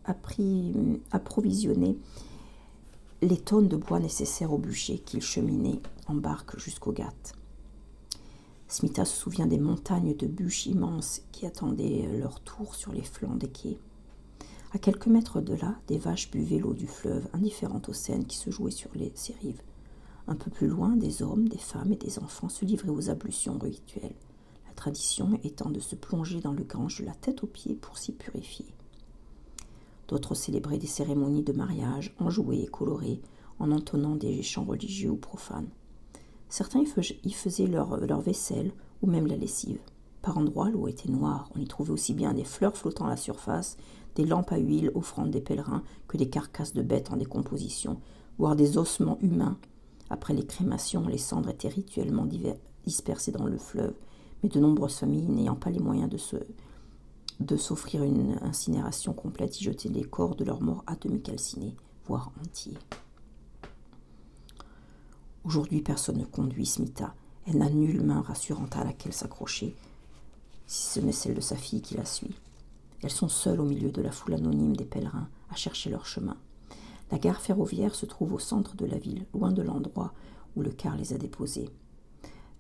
approvisionner 0.05 1.97
les 3.23 3.39
tonnes 3.39 3.69
de 3.69 3.77
bois 3.77 4.01
nécessaires 4.01 4.53
au 4.53 4.59
bûcher 4.59 4.99
qu'ils 4.99 5.23
cheminaient 5.23 5.81
en 6.07 6.15
barque 6.15 6.59
jusqu'au 6.59 6.93
Ghat. 6.93 7.33
Smita 8.69 9.05
se 9.05 9.17
souvient 9.17 9.47
des 9.47 9.59
montagnes 9.59 10.17
de 10.17 10.27
bûches 10.27 10.67
immenses 10.67 11.23
qui 11.33 11.47
attendaient 11.47 12.09
leur 12.19 12.41
tour 12.41 12.75
sur 12.75 12.93
les 12.93 13.03
flancs 13.03 13.37
des 13.37 13.49
quais. 13.49 13.79
À 14.73 14.79
quelques 14.79 15.07
mètres 15.07 15.41
de 15.41 15.55
là, 15.55 15.77
des 15.87 15.99
vaches 15.99 16.31
buvaient 16.31 16.59
l'eau 16.59 16.75
du 16.75 16.87
fleuve, 16.87 17.29
indifférentes 17.33 17.89
aux 17.89 17.95
scènes 17.95 18.25
qui 18.25 18.37
se 18.37 18.51
jouaient 18.51 18.73
sur 18.73 18.91
les, 18.95 19.13
ces 19.15 19.35
rives. 19.35 19.63
Un 20.27 20.35
peu 20.35 20.51
plus 20.51 20.67
loin, 20.67 20.97
des 20.97 21.23
hommes, 21.23 21.49
des 21.49 21.59
femmes 21.59 21.93
et 21.93 21.97
des 21.97 22.19
enfants 22.19 22.49
se 22.49 22.65
livraient 22.65 22.89
aux 22.89 23.11
ablutions 23.11 23.59
rituelles, 23.59 24.17
la 24.67 24.73
tradition 24.75 25.39
étant 25.45 25.71
de 25.71 25.81
se 25.81 25.95
plonger 25.95 26.41
dans 26.41 26.53
le 26.53 26.65
Gange 26.65 27.01
de 27.01 27.07
la 27.07 27.15
tête 27.15 27.45
aux 27.45 27.47
pieds 27.47 27.77
pour 27.77 27.99
s'y 27.99 28.13
purifier. 28.13 28.67
D'autres 30.09 30.35
célébraient 30.35 30.79
des 30.79 30.87
cérémonies 30.87 31.43
de 31.43 31.53
mariage, 31.53 32.15
enjouées 32.19 32.63
et 32.63 32.67
colorées, 32.67 33.21
en 33.59 33.71
entonnant 33.71 34.17
des 34.17 34.43
chants 34.43 34.65
religieux 34.65 35.11
ou 35.11 35.17
profanes. 35.17 35.69
Certains 36.49 36.85
y 37.25 37.33
faisaient 37.33 37.67
leur, 37.67 38.21
vaisselle 38.21 38.73
ou 39.03 39.07
même 39.07 39.27
la 39.27 39.37
lessive. 39.37 39.81
Par 40.23 40.39
endroits, 40.39 40.71
l'eau 40.71 40.89
était 40.89 41.11
noire. 41.11 41.51
On 41.55 41.61
y 41.61 41.67
trouvait 41.67 41.93
aussi 41.93 42.15
bien 42.15 42.33
des 42.33 42.45
fleurs 42.45 42.77
flottant 42.77 43.07
à 43.07 43.11
la 43.11 43.17
surface, 43.17 43.77
des 44.15 44.25
lampes 44.25 44.53
à 44.53 44.59
huile 44.59 44.91
offrant 44.95 45.27
des 45.27 45.41
pèlerins 45.41 45.83
que 46.07 46.17
des 46.17 46.29
carcasses 46.29 46.75
de 46.75 46.83
bêtes 46.83 47.11
en 47.11 47.17
décomposition, 47.17 48.01
voire 48.39 48.57
des 48.57 48.79
ossements 48.79 49.19
humains. 49.21 49.59
Après 50.11 50.35
les 50.35 50.47
crémations, 50.47 51.07
les 51.09 51.19
cendres 51.19 51.51
étaient 51.51 51.69
rituellement 51.69 52.27
dispersées 52.85 53.33
dans 53.33 53.47
le 53.47 53.59
fleuve, 53.59 53.95
mais 54.43 54.49
de 54.49 54.61
nombreuses 54.61 54.97
familles 54.97 55.29
n'ayant 55.29 55.57
pas 55.57 55.71
les 55.71 55.81
moyens 55.81 56.09
de 56.09 56.19
se 56.19 56.37
de 57.41 57.57
s'offrir 57.57 58.03
une 58.03 58.38
incinération 58.43 59.12
complète, 59.12 59.61
y 59.61 59.64
jetaient 59.64 59.88
les 59.88 60.05
corps 60.05 60.37
de 60.37 60.45
leurs 60.45 60.62
morts 60.62 60.85
à 60.87 60.97
demi 60.97 61.21
calcinés, 61.21 61.75
voire 62.07 62.31
entiers. 62.41 62.79
Aujourd'hui, 65.45 65.83
personne 65.83 66.19
ne 66.19 66.25
conduit 66.25 66.67
Smita. 66.67 67.14
Elle 67.47 67.59
n'a 67.59 67.69
nulle 67.69 68.03
main 68.03 68.23
rassurante 68.23 68.76
à 68.76 68.85
laquelle 68.85 69.12
s'accrocher 69.12 69.75
si 70.67 70.95
ce 70.95 71.00
n'est 71.00 71.12
celle 71.12 71.35
de 71.35 71.41
sa 71.41 71.57
fille 71.57 71.83
qui 71.83 71.95
la 71.95 72.07
suit. 72.07 72.35
Elles 73.03 73.11
sont 73.11 73.29
seules 73.29 73.61
au 73.61 73.64
milieu 73.64 73.91
de 73.91 74.00
la 74.00 74.11
foule 74.11 74.35
anonyme 74.35 74.76
des 74.76 74.87
pèlerins 74.87 75.29
à 75.50 75.57
chercher 75.57 75.91
leur 75.91 76.07
chemin. 76.07 76.37
La 77.11 77.19
gare 77.19 77.41
ferroviaire 77.41 77.95
se 77.95 78.07
trouve 78.07 78.33
au 78.33 78.38
centre 78.38 78.76
de 78.76 78.87
la 78.87 78.97
ville, 78.97 79.26
loin 79.35 79.53
de 79.53 79.61
l'endroit 79.61 80.14
où 80.57 80.62
le 80.62 80.71
car 80.71 80.97
les 80.97 81.12
a 81.12 81.19
déposées. 81.19 81.69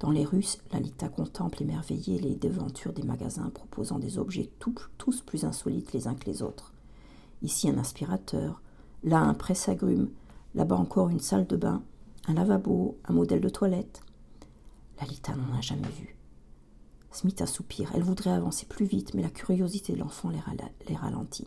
Dans 0.00 0.10
les 0.10 0.24
rues, 0.24 0.58
Lalita 0.72 1.08
contemple 1.08 1.62
émerveillée 1.62 2.18
les 2.18 2.34
devantures 2.34 2.92
des 2.92 3.04
magasins 3.04 3.50
proposant 3.50 3.98
des 3.98 4.18
objets 4.18 4.50
tous 4.58 5.20
plus 5.22 5.44
insolites 5.44 5.92
les 5.92 6.08
uns 6.08 6.14
que 6.14 6.26
les 6.26 6.42
autres. 6.42 6.72
Ici 7.42 7.68
un 7.68 7.78
aspirateur, 7.78 8.60
là 9.02 9.20
un 9.20 9.34
presse-agrumes, 9.34 10.10
là-bas 10.54 10.76
encore 10.76 11.08
une 11.08 11.20
salle 11.20 11.46
de 11.46 11.56
bain, 11.56 11.82
un 12.26 12.34
lavabo, 12.34 12.98
un 13.04 13.12
modèle 13.12 13.40
de 13.40 13.48
toilette. 13.48 14.02
Lalita 15.00 15.34
n'en 15.34 15.56
a 15.56 15.60
jamais 15.60 15.88
vu. 15.88 16.16
Smita 17.14 17.46
soupire. 17.46 17.92
Elle 17.94 18.02
voudrait 18.02 18.32
avancer 18.32 18.66
plus 18.66 18.86
vite, 18.86 19.14
mais 19.14 19.22
la 19.22 19.30
curiosité 19.30 19.92
de 19.92 19.98
l'enfant 19.98 20.30
les, 20.30 20.96
ralentit. 20.96 21.46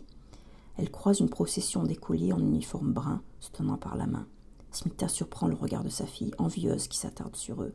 Elle 0.78 0.90
croise 0.90 1.20
une 1.20 1.28
procession 1.28 1.82
d'écoliers 1.82 2.32
en 2.32 2.38
uniforme 2.38 2.92
brun, 2.92 3.22
se 3.40 3.50
tenant 3.50 3.76
par 3.76 3.96
la 3.96 4.06
main. 4.06 4.26
Smita 4.70 5.08
surprend 5.08 5.46
le 5.46 5.54
regard 5.54 5.84
de 5.84 5.90
sa 5.90 6.06
fille, 6.06 6.32
envieuse, 6.38 6.88
qui 6.88 6.96
s'attarde 6.96 7.36
sur 7.36 7.62
eux. 7.62 7.72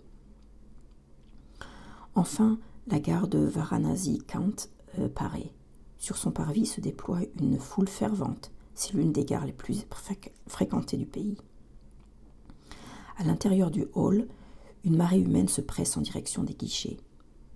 Enfin, 2.16 2.60
la 2.88 3.00
gare 3.00 3.28
de 3.28 3.40
Varanasi 3.40 4.20
Kant 4.20 4.70
euh, 5.00 5.10
paraît. 5.10 5.52
Sur 5.98 6.18
son 6.18 6.32
parvis 6.32 6.66
se 6.66 6.82
déploie 6.82 7.22
une 7.40 7.58
foule 7.58 7.88
fervente. 7.88 8.52
C'est 8.76 8.94
l'une 8.94 9.12
des 9.12 9.26
gares 9.26 9.46
les 9.46 9.54
plus 9.54 9.86
fréquentées 10.48 10.98
du 10.98 11.06
pays. 11.06 11.38
À 13.18 13.24
l'intérieur 13.24 13.72
du 13.72 13.86
hall, 13.94 14.28
une 14.84 14.98
marée 14.98 15.22
humaine 15.22 15.48
se 15.48 15.62
presse 15.62 15.96
en 15.98 16.02
direction 16.02 16.44
des 16.44 16.54
guichets. 16.54 16.98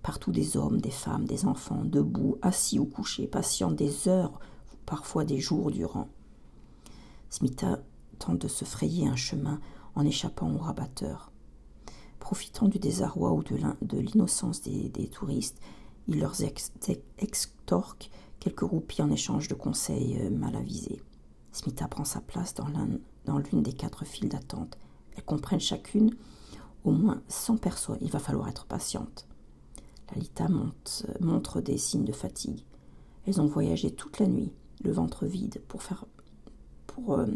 Partout 0.02 0.32
des 0.32 0.56
hommes, 0.56 0.80
des 0.80 0.90
femmes, 0.90 1.26
des 1.26 1.44
enfants, 1.44 1.84
debout, 1.84 2.38
assis 2.42 2.78
ou 2.78 2.86
couchés, 2.86 3.26
patients 3.26 3.72
des 3.72 4.08
heures, 4.08 4.40
parfois 4.86 5.24
des 5.24 5.38
jours 5.38 5.70
durant. 5.70 6.08
Smita 7.30 7.80
tente 8.18 8.38
de 8.38 8.48
se 8.48 8.64
frayer 8.64 9.06
un 9.06 9.16
chemin 9.16 9.60
en 9.94 10.04
échappant 10.06 10.50
aux 10.52 10.58
rabatteurs. 10.58 11.30
Profitant 12.20 12.68
du 12.68 12.78
désarroi 12.78 13.32
ou 13.32 13.42
de 13.42 13.98
l'innocence 13.98 14.62
des, 14.62 15.08
touristes, 15.08 15.60
il 16.08 16.20
leur 16.20 16.34
extorque 17.18 18.10
quelques 18.40 18.60
roupies 18.60 19.02
en 19.02 19.10
échange 19.10 19.48
de 19.48 19.54
conseils 19.54 20.18
euh, 20.20 20.30
mal 20.30 20.56
avisés. 20.56 21.02
Smita 21.52 21.88
prend 21.88 22.04
sa 22.04 22.20
place 22.20 22.54
dans 22.54 23.38
l'une 23.38 23.62
des 23.62 23.72
quatre 23.72 24.04
files 24.04 24.28
d'attente. 24.28 24.78
Elles 25.16 25.24
comprennent 25.24 25.60
chacune 25.60 26.14
au 26.84 26.92
moins 26.92 27.22
100 27.28 27.56
personnes. 27.58 27.98
Il 28.00 28.10
va 28.10 28.18
falloir 28.18 28.48
être 28.48 28.66
patiente. 28.66 29.26
Lalita 30.14 30.46
montre 31.20 31.60
des 31.60 31.78
signes 31.78 32.04
de 32.04 32.12
fatigue. 32.12 32.64
Elles 33.26 33.40
ont 33.40 33.46
voyagé 33.46 33.90
toute 33.90 34.18
la 34.20 34.26
nuit, 34.26 34.52
le 34.82 34.92
ventre 34.92 35.26
vide, 35.26 35.60
pour 35.68 35.82
faire, 35.82 36.06
pour, 36.86 37.18
euh, 37.18 37.26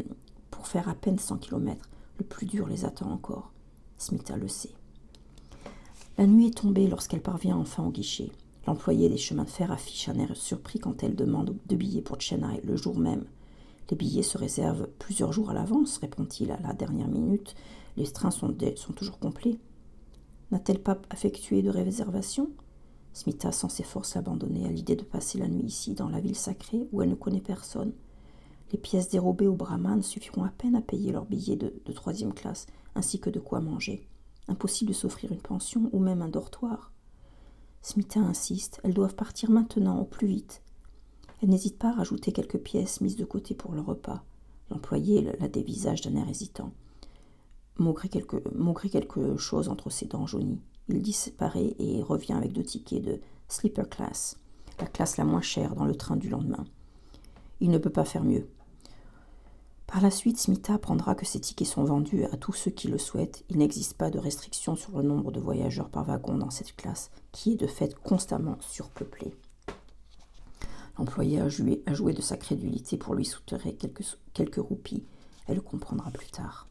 pour 0.49 0.67
faire 0.67 0.89
à 0.89 0.95
peine 0.95 1.19
100 1.19 1.37
kilomètres. 1.37 1.89
Le 2.17 2.25
plus 2.25 2.45
dur 2.45 2.67
les 2.67 2.85
attend 2.85 3.11
encore. 3.11 3.52
Smita 4.03 4.35
le 4.35 4.49
sait. 4.49 4.73
La 6.17 6.27
nuit 6.27 6.47
est 6.47 6.57
tombée 6.57 6.87
lorsqu'elle 6.87 7.21
parvient 7.21 7.55
enfin 7.55 7.85
au 7.85 7.89
guichet. 7.89 8.31
L'employé 8.67 9.07
des 9.07 9.17
chemins 9.17 9.45
de 9.45 9.49
fer 9.49 9.71
affiche 9.71 10.09
un 10.09 10.19
air 10.19 10.35
surpris 10.35 10.77
quand 10.77 11.03
elle 11.03 11.15
demande 11.15 11.55
deux 11.67 11.77
billets 11.77 12.01
pour 12.01 12.19
Chennai 12.19 12.59
le 12.65 12.75
jour 12.75 12.97
même. 12.99 13.23
Les 13.89 13.95
billets 13.95 14.23
se 14.23 14.37
réservent 14.37 14.89
plusieurs 14.99 15.31
jours 15.31 15.51
à 15.51 15.53
l'avance, 15.53 15.99
répond-il 15.99 16.51
à 16.51 16.59
la 16.59 16.73
dernière 16.73 17.07
minute. 17.07 17.55
Les 17.95 18.05
trains 18.07 18.31
sont, 18.31 18.53
toujours 18.93 19.19
complets. 19.19 19.57
N'a-t-elle 20.51 20.81
pas 20.81 21.01
effectué 21.13 21.61
de 21.61 21.69
réservation? 21.69 22.49
Smita 23.13 23.53
sent 23.53 23.69
ses 23.69 23.83
forces 23.83 24.17
abandonner 24.17 24.65
à 24.65 24.71
l'idée 24.71 24.97
de 24.97 25.03
passer 25.03 25.37
la 25.37 25.47
nuit 25.47 25.67
ici, 25.67 25.93
dans 25.93 26.09
la 26.09 26.19
ville 26.19 26.35
sacrée, 26.35 26.87
où 26.91 27.01
elle 27.01 27.09
ne 27.09 27.15
connaît 27.15 27.39
personne. 27.39 27.93
Les 28.73 28.79
pièces 28.79 29.07
dérobées 29.07 29.47
aux 29.47 29.55
brahmanes 29.55 30.01
suffiront 30.01 30.43
à 30.43 30.49
peine 30.49 30.75
à 30.75 30.81
payer 30.81 31.11
leur 31.11 31.25
billet 31.25 31.55
de, 31.55 31.71
troisième 31.93 32.33
classe, 32.33 32.65
ainsi 32.95 33.19
que 33.19 33.29
de 33.29 33.39
quoi 33.39 33.61
manger. 33.61 34.07
Impossible 34.47 34.89
de 34.89 34.95
s'offrir 34.95 35.31
une 35.31 35.41
pension 35.41 35.89
ou 35.93 35.99
même 35.99 36.23
un 36.23 36.27
dortoir. 36.27 36.91
Smita 37.83 38.19
insiste, 38.19 38.81
elles 38.83 38.95
doivent 38.95 39.13
partir 39.13 39.51
maintenant, 39.51 39.99
au 39.99 40.05
plus 40.05 40.25
vite. 40.25 40.63
Elle 41.41 41.49
n'hésite 41.49 41.77
pas 41.77 41.89
à 41.89 41.93
rajouter 41.93 42.31
quelques 42.31 42.57
pièces 42.57 42.99
mises 42.99 43.15
de 43.15 43.25
côté 43.25 43.53
pour 43.53 43.73
le 43.73 43.81
repas. 43.81 44.23
L'employé 44.71 45.21
la 45.39 45.47
dévisage 45.47 46.01
d'un 46.01 46.15
air 46.15 46.27
hésitant. 46.27 46.73
Quelque, 48.09 48.37
quelque 48.87 49.37
chose 49.37 49.69
entre 49.69 49.91
ses 49.91 50.07
dents 50.07 50.25
jaunies. 50.25 50.61
Il 50.87 51.03
disparaît 51.03 51.75
et 51.77 52.01
revient 52.01 52.33
avec 52.33 52.53
deux 52.53 52.63
tickets 52.63 53.03
de 53.03 53.21
sleeper 53.49 53.87
class, 53.87 54.39
la 54.79 54.87
classe 54.87 55.17
la 55.17 55.25
moins 55.25 55.41
chère 55.41 55.75
dans 55.75 55.85
le 55.85 55.95
train 55.95 56.15
du 56.15 56.29
lendemain. 56.29 56.65
Il 57.59 57.69
ne 57.69 57.77
peut 57.77 57.91
pas 57.91 58.05
faire 58.05 58.23
mieux. 58.23 58.47
Par 59.93 60.01
la 60.01 60.09
suite, 60.09 60.39
Smita 60.39 60.73
apprendra 60.73 61.13
que 61.13 61.23
ces 61.23 61.39
tickets 61.39 61.67
sont 61.67 61.83
vendus 61.83 62.25
à 62.25 62.35
tous 62.35 62.53
ceux 62.53 62.71
qui 62.71 62.87
le 62.87 62.97
souhaitent. 62.97 63.45
Il 63.49 63.59
n'existe 63.59 63.93
pas 63.93 64.09
de 64.09 64.17
restriction 64.17 64.75
sur 64.75 64.97
le 64.97 65.03
nombre 65.03 65.31
de 65.31 65.39
voyageurs 65.39 65.89
par 65.89 66.03
wagon 66.03 66.35
dans 66.35 66.49
cette 66.49 66.75
classe, 66.75 67.11
qui 67.31 67.51
est 67.51 67.57
de 67.57 67.67
fait 67.67 67.93
constamment 68.01 68.57
surpeuplée. 68.59 69.35
L'employé 70.97 71.41
a 71.41 71.47
joué, 71.47 71.83
de 71.85 72.21
sa 72.23 72.37
crédulité 72.37 72.97
pour 72.97 73.13
lui 73.13 73.23
soutirer 73.23 73.75
quelques, 73.75 74.17
quelques 74.33 74.55
roupies. 74.55 75.05
Elle 75.45 75.57
le 75.57 75.61
comprendra 75.61 76.09
plus 76.09 76.31
tard. 76.31 76.67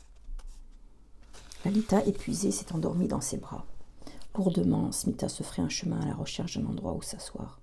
Lalita, 1.65 2.05
épuisée, 2.05 2.51
s'est 2.51 2.73
endormie 2.73 3.07
dans 3.07 3.21
ses 3.21 3.37
bras. 3.37 3.67
Lourdement, 4.37 4.91
Smita 4.91 5.29
se 5.29 5.45
ferait 5.45 5.63
un 5.63 5.69
chemin 5.69 6.01
à 6.01 6.07
la 6.07 6.15
recherche 6.17 6.59
d'un 6.59 6.67
endroit 6.67 6.95
où 6.95 7.03
s'asseoir. 7.03 7.61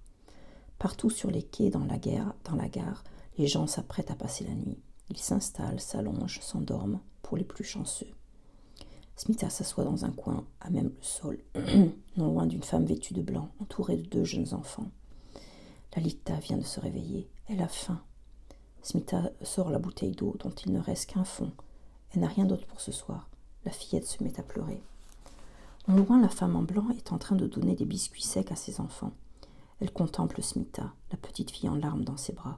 Partout 0.78 1.10
sur 1.10 1.30
les 1.30 1.44
quais 1.44 1.70
dans 1.70 1.84
la, 1.84 1.98
gare, 1.98 2.34
dans 2.46 2.56
la 2.56 2.70
gare, 2.70 3.04
les 3.38 3.48
gens 3.48 3.68
s'apprêtent 3.68 4.12
à 4.12 4.16
passer 4.16 4.46
la 4.46 4.54
nuit. 4.56 4.80
Ils 5.10 5.18
s'installent, 5.18 5.80
s'allongent, 5.80 6.40
s'endorment, 6.42 7.00
pour 7.22 7.38
les 7.38 7.44
plus 7.44 7.64
chanceux. 7.64 8.14
Smita 9.16 9.50
s'assoit 9.50 9.84
dans 9.84 10.06
un 10.06 10.12
coin, 10.12 10.46
à 10.62 10.70
même 10.70 10.92
le 10.96 11.04
sol, 11.04 11.40
non 12.18 12.32
loin 12.32 12.46
d'une 12.46 12.64
femme 12.64 12.86
vêtue 12.86 13.14
de 13.14 13.22
blanc, 13.22 13.50
entourée 13.60 13.98
de 13.98 14.08
deux 14.08 14.24
jeunes 14.24 14.54
enfants. 14.54 14.90
Lalita 15.96 16.36
vient 16.36 16.58
de 16.58 16.64
se 16.64 16.80
réveiller. 16.80 17.28
Elle 17.48 17.62
a 17.62 17.68
faim. 17.68 18.02
Smita 18.82 19.32
sort 19.42 19.72
la 19.72 19.80
bouteille 19.80 20.16
d'eau 20.16 20.36
dont 20.40 20.52
il 20.52 20.72
ne 20.72 20.80
reste 20.80 21.10
qu'un 21.10 21.26
fond. 21.26 21.52
Elle 22.14 22.22
n'a 22.22 22.28
rien 22.28 22.46
d'autre 22.46 22.66
pour 22.68 22.80
ce 22.80 22.92
soir. 22.92 23.30
La 23.66 23.72
fillette 23.72 24.08
se 24.08 24.24
met 24.24 24.40
à 24.40 24.44
pleurer. 24.44 24.82
En 25.88 25.96
loin, 25.96 26.22
la 26.22 26.30
femme 26.30 26.56
en 26.56 26.62
blanc 26.62 26.90
est 26.92 27.12
en 27.12 27.18
train 27.18 27.36
de 27.36 27.48
donner 27.48 27.76
des 27.76 27.86
biscuits 27.86 28.22
secs 28.22 28.52
à 28.52 28.56
ses 28.56 28.80
enfants. 28.80 29.12
Elle 29.82 29.92
contemple 29.92 30.42
Smita, 30.42 30.94
la 31.12 31.18
petite 31.18 31.52
fille 31.52 31.70
en 31.70 31.76
larmes 31.76 32.04
dans 32.04 32.18
ses 32.18 32.34
bras. 32.34 32.58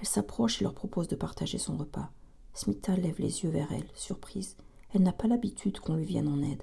Elle 0.00 0.06
s'approche 0.06 0.60
et 0.60 0.64
leur 0.64 0.74
propose 0.74 1.08
de 1.08 1.16
partager 1.16 1.58
son 1.58 1.76
repas. 1.76 2.10
Smita 2.52 2.96
lève 2.96 3.20
les 3.20 3.42
yeux 3.42 3.50
vers 3.50 3.72
elle, 3.72 3.88
surprise. 3.94 4.56
Elle 4.92 5.02
n'a 5.02 5.12
pas 5.12 5.26
l'habitude 5.26 5.80
qu'on 5.80 5.96
lui 5.96 6.04
vienne 6.04 6.28
en 6.28 6.42
aide. 6.42 6.62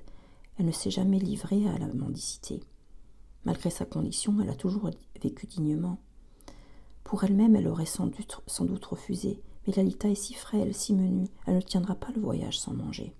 Elle 0.57 0.65
ne 0.65 0.71
s'est 0.71 0.91
jamais 0.91 1.19
livrée 1.19 1.67
à 1.67 1.77
la 1.77 1.87
mendicité. 1.87 2.61
Malgré 3.45 3.69
sa 3.69 3.85
condition, 3.85 4.39
elle 4.41 4.49
a 4.49 4.55
toujours 4.55 4.89
vécu 5.21 5.47
dignement. 5.47 5.97
Pour 7.03 7.23
elle-même, 7.23 7.55
elle 7.55 7.67
aurait 7.67 7.85
sans 7.85 8.07
doute, 8.07 8.85
refusé, 8.85 9.41
mais 9.65 9.73
Lalita 9.73 10.07
est 10.07 10.15
si 10.15 10.33
frêle, 10.33 10.73
si 10.73 10.93
menue, 10.93 11.27
elle 11.45 11.55
ne 11.55 11.61
tiendra 11.61 11.95
pas 11.95 12.11
le 12.15 12.21
voyage 12.21 12.59
sans 12.59 12.73
manger. 12.73 13.15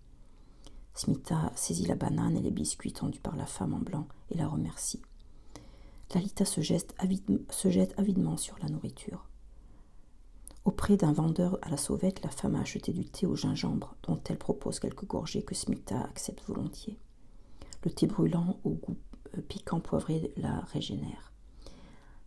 Smita 0.94 1.52
saisit 1.56 1.88
la 1.88 1.96
banane 1.96 2.38
et 2.38 2.42
les 2.42 2.52
biscuits 2.52 2.94
tendus 2.94 3.20
par 3.20 3.36
la 3.36 3.46
femme 3.46 3.74
en 3.74 3.80
blanc 3.80 4.08
et 4.30 4.38
la 4.38 4.48
remercie. 4.48 5.02
Lalita 6.14 6.46
se 6.46 6.62
jette 6.62 6.94
avidement 7.00 8.38
sur 8.38 8.58
la 8.60 8.70
nourriture. 8.70 9.26
Auprès 10.64 10.96
d'un 10.96 11.12
vendeur 11.12 11.58
à 11.64 11.70
la 11.70 11.78
sauvette, 11.78 12.24
la 12.24 12.30
femme 12.30 12.56
a 12.56 12.62
acheté 12.62 12.94
du 12.94 13.06
thé 13.06 13.26
au 13.26 13.36
gingembre, 13.36 13.96
dont 14.04 14.20
elle 14.30 14.38
propose 14.38 14.80
quelques 14.80 15.08
gorgées 15.08 15.44
que 15.44 15.56
Smita 15.56 16.00
accepte 16.02 16.44
volontiers. 16.48 17.00
Le 17.84 17.92
thé 17.92 18.06
brûlant 18.06 18.60
au 18.64 18.72
goût 18.72 18.98
euh, 19.38 19.42
piquant 19.42 19.80
poivré 19.80 20.32
la 20.38 20.60
régénère. 20.72 21.32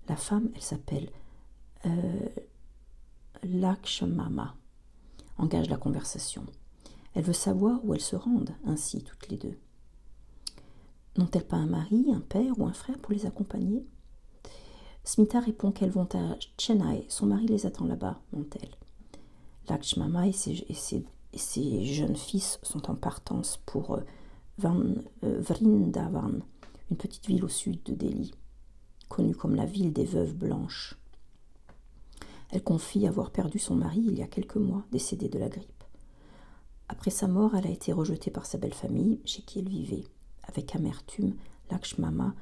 La 0.09 0.17
femme, 0.17 0.51
elle 0.55 0.63
s'appelle 0.63 1.11
euh, 1.87 2.29
Lakshmama, 3.45 4.57
engage 5.39 5.69
la 5.69 5.77
conversation. 5.77 6.45
Elle 7.15 7.25
veut 7.25 7.33
savoir 7.33 7.85
où 7.85 7.95
elles 7.95 8.01
se 8.01 8.17
rendent, 8.17 8.55
ainsi 8.67 9.03
toutes 9.05 9.29
les 9.29 9.37
deux. 9.37 9.57
N'ont-elles 11.17 11.47
pas 11.47 11.57
un 11.57 11.67
mari, 11.67 12.07
un 12.13 12.21
père 12.21 12.59
ou 12.59 12.67
un 12.67 12.73
frère 12.73 12.99
pour 12.99 13.13
les 13.13 13.27
accompagner? 13.27 13.87
Smita 15.05 15.41
répond 15.41 15.71
qu'elles 15.71 15.91
vont 15.91 16.09
à 16.15 16.37
Chennai. 16.59 17.05
Son 17.09 17.27
mari 17.27 17.47
les 17.47 17.67
attend 17.67 17.85
là-bas, 17.85 18.21
monte-t-elle. 18.33 18.75
Lakshmama 19.69 20.27
et 20.27 20.33
ses, 20.33 21.85
jeunes 21.85 22.17
fils 22.17 22.59
sont 22.63 22.91
en 22.91 22.95
partance 22.95 23.59
pour 23.67 23.97
euh, 23.97 24.01
euh, 24.65 25.41
Vrindavan, 25.41 26.41
une 26.91 26.97
petite 26.97 27.27
ville 27.27 27.45
au 27.45 27.49
sud 27.49 27.83
de 27.85 27.95
Delhi, 27.95 28.33
connue 29.09 29.35
comme 29.35 29.55
la 29.55 29.67
ville 29.67 29.93
des 29.93 30.05
veuves 30.05 30.35
blanches. 30.35 30.97
Elle 32.51 32.63
confie 32.63 33.07
avoir 33.07 33.31
perdu 33.31 33.59
son 33.59 33.75
mari 33.75 34.03
il 34.07 34.19
y 34.19 34.23
a 34.23 34.27
quelques 34.27 34.57
mois, 34.57 34.85
décédé 34.91 35.29
de 35.29 35.39
la 35.39 35.49
grippe. 35.49 35.85
Après 36.89 37.11
sa 37.11 37.27
mort, 37.27 37.55
elle 37.55 37.67
a 37.67 37.71
été 37.71 37.93
rejetée 37.93 38.31
par 38.31 38.47
sa 38.47 38.59
belle 38.59 38.75
famille, 38.75 39.21
chez 39.25 39.43
qui 39.43 39.59
elle 39.59 39.69
vivait. 39.69 40.05
Avec 40.47 40.75
amertume, 40.77 41.35
Lakshmama 41.71 42.35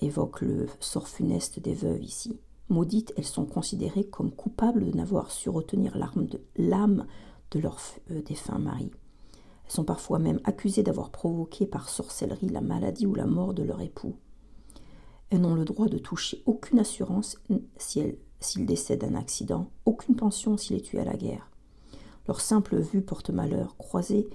évoque 0.00 0.40
le 0.40 0.66
sort 0.80 1.08
funeste 1.08 1.60
des 1.60 1.74
veuves 1.74 2.02
ici. 2.02 2.38
Maudites, 2.68 3.14
elles 3.16 3.24
sont 3.24 3.46
considérées 3.46 4.04
comme 4.04 4.30
coupables 4.30 4.84
de 4.84 4.96
n'avoir 4.96 5.30
su 5.30 5.48
retenir 5.48 5.96
l'âme 5.96 7.06
de, 7.50 7.58
leur 7.58 7.78
euh, 8.10 8.20
défunt 8.22 8.58
mari. 8.58 8.90
Elles 9.64 9.72
sont 9.72 9.84
parfois 9.84 10.18
même 10.18 10.40
accusées 10.44 10.82
d'avoir 10.82 11.10
provoqué 11.10 11.66
par 11.66 11.88
sorcellerie 11.88 12.48
la 12.48 12.60
maladie 12.60 13.06
ou 13.06 13.14
la 13.14 13.26
mort 13.26 13.54
de 13.54 13.62
leur 13.62 13.80
époux. 13.80 14.16
Elles 15.30 15.40
n'ont 15.40 15.54
le 15.54 15.64
droit 15.64 15.88
de 15.88 15.98
toucher 15.98 16.42
aucune 16.46 16.78
assurance 16.78 17.38
s'il 17.78 18.66
décède 18.66 19.00
d'un 19.00 19.14
accident, 19.14 19.70
aucune 19.84 20.16
pension 20.16 20.56
s'il 20.56 20.76
est 20.76 20.82
tué 20.82 21.00
à 21.00 21.04
la 21.04 21.16
guerre. 21.16 21.50
Leur 22.26 22.40
simple 22.40 22.78
vue 22.78 23.02
porte 23.02 23.30
malheur, 23.30 23.76
croisée, 23.78 24.28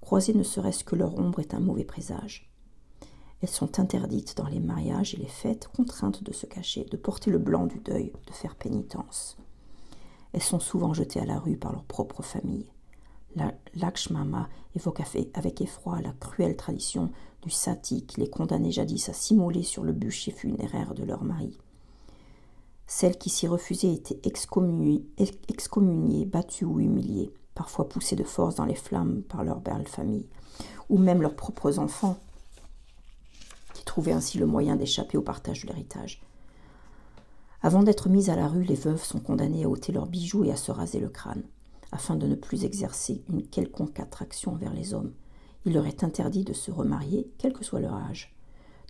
croisée 0.00 0.34
ne 0.34 0.42
serait-ce 0.42 0.84
que 0.84 0.96
leur 0.96 1.18
ombre 1.18 1.40
est 1.40 1.54
un 1.54 1.60
mauvais 1.60 1.84
présage. 1.84 2.53
Elles 3.44 3.50
sont 3.50 3.78
interdites 3.78 4.38
dans 4.38 4.46
les 4.46 4.58
mariages 4.58 5.12
et 5.12 5.18
les 5.18 5.28
fêtes, 5.28 5.68
contraintes 5.76 6.24
de 6.24 6.32
se 6.32 6.46
cacher, 6.46 6.86
de 6.90 6.96
porter 6.96 7.30
le 7.30 7.36
blanc 7.36 7.66
du 7.66 7.78
deuil, 7.78 8.10
de 8.26 8.32
faire 8.32 8.54
pénitence. 8.54 9.36
Elles 10.32 10.42
sont 10.42 10.60
souvent 10.60 10.94
jetées 10.94 11.20
à 11.20 11.26
la 11.26 11.38
rue 11.38 11.58
par 11.58 11.72
leur 11.72 11.84
propre 11.84 12.22
famille. 12.22 12.64
La 13.36 13.52
Lakshmama 13.74 14.48
évoque 14.74 15.02
avec 15.34 15.60
effroi 15.60 16.00
la 16.00 16.12
cruelle 16.12 16.56
tradition 16.56 17.10
du 17.42 17.50
sati 17.50 18.06
qui 18.06 18.18
les 18.18 18.30
condamnait 18.30 18.70
jadis 18.70 19.10
à 19.10 19.12
s'immoler 19.12 19.62
sur 19.62 19.84
le 19.84 19.92
bûcher 19.92 20.30
funéraire 20.30 20.94
de 20.94 21.04
leur 21.04 21.22
mari. 21.22 21.58
Celles 22.86 23.18
qui 23.18 23.28
s'y 23.28 23.46
refusaient 23.46 23.92
étaient 23.92 24.26
excommuniées, 24.26 25.04
excommuniées, 25.48 26.24
battues 26.24 26.64
ou 26.64 26.80
humiliées, 26.80 27.30
parfois 27.54 27.90
poussées 27.90 28.16
de 28.16 28.24
force 28.24 28.54
dans 28.54 28.64
les 28.64 28.74
flammes 28.74 29.20
par 29.20 29.44
leur 29.44 29.60
belle 29.60 29.86
famille, 29.86 30.30
ou 30.88 30.96
même 30.96 31.20
leurs 31.20 31.36
propres 31.36 31.78
enfants 31.78 32.16
trouver 33.94 34.12
ainsi 34.12 34.38
le 34.38 34.46
moyen 34.46 34.74
d'échapper 34.74 35.16
au 35.16 35.22
partage 35.22 35.62
de 35.62 35.68
l'héritage. 35.68 36.20
Avant 37.62 37.84
d'être 37.84 38.08
mises 38.08 38.28
à 38.28 38.34
la 38.34 38.48
rue, 38.48 38.64
les 38.64 38.74
veuves 38.74 39.04
sont 39.04 39.20
condamnées 39.20 39.62
à 39.62 39.68
ôter 39.68 39.92
leurs 39.92 40.08
bijoux 40.08 40.42
et 40.42 40.50
à 40.50 40.56
se 40.56 40.72
raser 40.72 40.98
le 40.98 41.08
crâne, 41.08 41.44
afin 41.92 42.16
de 42.16 42.26
ne 42.26 42.34
plus 42.34 42.64
exercer 42.64 43.22
une 43.28 43.46
quelconque 43.46 44.00
attraction 44.00 44.54
envers 44.54 44.74
les 44.74 44.94
hommes. 44.94 45.12
Il 45.64 45.74
leur 45.74 45.86
est 45.86 46.02
interdit 46.02 46.42
de 46.42 46.52
se 46.52 46.72
remarier, 46.72 47.30
quel 47.38 47.52
que 47.52 47.62
soit 47.62 47.78
leur 47.78 47.94
âge. 47.94 48.34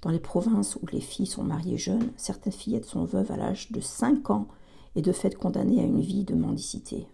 Dans 0.00 0.08
les 0.08 0.18
provinces 0.18 0.76
où 0.76 0.86
les 0.90 1.02
filles 1.02 1.26
sont 1.26 1.44
mariées 1.44 1.76
jeunes, 1.76 2.10
certaines 2.16 2.54
fillettes 2.54 2.86
sont 2.86 3.04
veuves 3.04 3.30
à 3.30 3.36
l'âge 3.36 3.72
de 3.72 3.82
5 3.82 4.30
ans 4.30 4.48
et 4.96 5.02
de 5.02 5.12
fait 5.12 5.34
condamnées 5.34 5.82
à 5.82 5.84
une 5.84 6.00
vie 6.00 6.24
de 6.24 6.34
mendicité. 6.34 7.06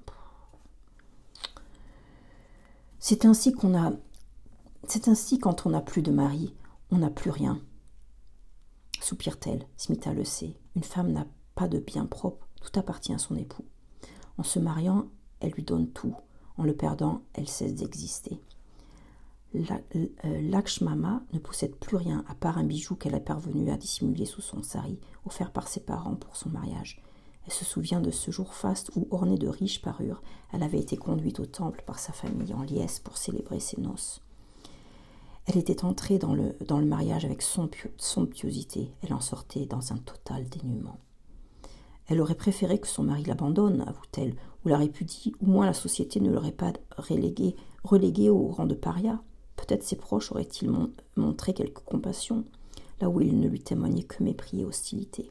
C'est 3.01 3.25
ainsi 3.25 3.51
qu'on 3.53 3.77
a. 3.77 3.91
C'est 4.87 5.09
ainsi 5.09 5.41
quand 5.41 5.67
on 5.67 5.71
n'a 5.71 5.81
plus 5.81 6.03
de 6.03 6.13
mari, 6.13 6.55
on 6.93 6.99
n'a 6.99 7.11
plus 7.11 7.31
rien 7.31 7.61
soupire-t-elle. 9.11 9.67
Smita 9.77 10.13
le 10.13 10.25
sait. 10.25 10.55
Une 10.77 10.85
femme 10.85 11.11
n'a 11.11 11.27
pas 11.57 11.67
de 11.67 11.81
bien 11.81 12.07
propre, 12.07 12.47
tout 12.61 12.79
appartient 12.79 13.13
à 13.13 13.19
son 13.19 13.35
époux. 13.37 13.65
En 14.39 14.45
se 14.45 14.61
mariant, 14.61 15.07
elle 15.41 15.51
lui 15.51 15.65
donne 15.65 15.89
tout. 15.91 16.15
En 16.57 16.63
le 16.63 16.77
perdant, 16.77 17.23
elle 17.35 17.49
cesse 17.49 17.75
d'exister. 17.75 18.41
Euh, 19.57 20.41
Lakshmama 20.43 21.23
ne 21.33 21.41
possède 21.41 21.75
plus 21.75 21.97
rien 21.97 22.25
à 22.29 22.37
part 22.37 22.59
un 22.59 22.63
bijou 22.63 22.95
qu'elle 22.95 23.17
a 23.17 23.21
parvenu 23.21 23.69
à 23.71 23.77
dissimuler 23.77 24.27
sous 24.27 24.43
son 24.43 24.63
sari, 24.63 25.01
offert 25.27 25.51
par 25.51 25.67
ses 25.67 25.81
parents 25.81 26.15
pour 26.15 26.37
son 26.37 26.51
mariage. 26.51 27.03
Elle 27.47 27.53
se 27.53 27.65
souvient 27.65 28.01
de 28.01 28.13
ce 28.13 28.31
jour 28.31 28.55
faste 28.55 28.93
où, 28.95 29.09
ornée 29.11 29.39
de 29.39 29.49
riches 29.49 29.83
parures, 29.83 30.23
elle 30.53 30.63
avait 30.63 30.79
été 30.79 30.97
conduite 30.97 31.41
au 31.41 31.47
temple 31.47 31.83
par 31.85 31.99
sa 31.99 32.13
famille 32.13 32.55
en 32.55 32.63
liesse 32.63 33.01
pour 33.01 33.17
célébrer 33.17 33.59
ses 33.59 33.81
noces. 33.81 34.23
Elle 35.47 35.59
était 35.59 35.85
entrée 35.85 36.19
dans 36.19 36.35
le, 36.35 36.85
mariage 36.85 37.25
avec 37.25 37.43
somptuosité. 37.43 38.93
Elle 39.03 39.15
en 39.15 39.21
sortait 39.21 39.67
dans 39.67 39.93
un 39.93 39.97
total 39.97 40.49
dénuement. 40.49 40.99
Elle 42.07 42.21
aurait 42.21 42.35
préféré 42.35 42.79
que 42.79 42.89
son 42.89 43.05
mari 43.05 43.25
l'abandonne, 43.25 43.83
avoue-t-elle, 43.87 44.35
ou 44.65 44.69
la 44.69 44.79
répudie, 44.79 45.33
ou 45.41 45.47
moins 45.47 45.67
la 45.67 45.73
société 45.73 46.21
ne 46.21 46.31
l'aurait 46.31 46.53
pas 46.53 46.73
reléguée 46.97 47.57
relégué 47.85 48.29
au 48.29 48.49
rang 48.49 48.67
de 48.67 48.75
paria. 48.75 49.23
Peut-être 49.57 49.83
ses 49.83 49.97
proches 49.97 50.33
auraient-ils 50.33 50.71
montré 51.17 51.55
quelque 51.55 51.83
compassion, 51.85 52.45
là 53.01 53.09
où 53.09 53.21
ils 53.21 53.39
ne 53.39 53.49
lui 53.49 53.61
témoignaient 53.61 54.03
que 54.03 54.23
mépris 54.23 54.61
et 54.61 54.65
hostilité. 54.65 55.31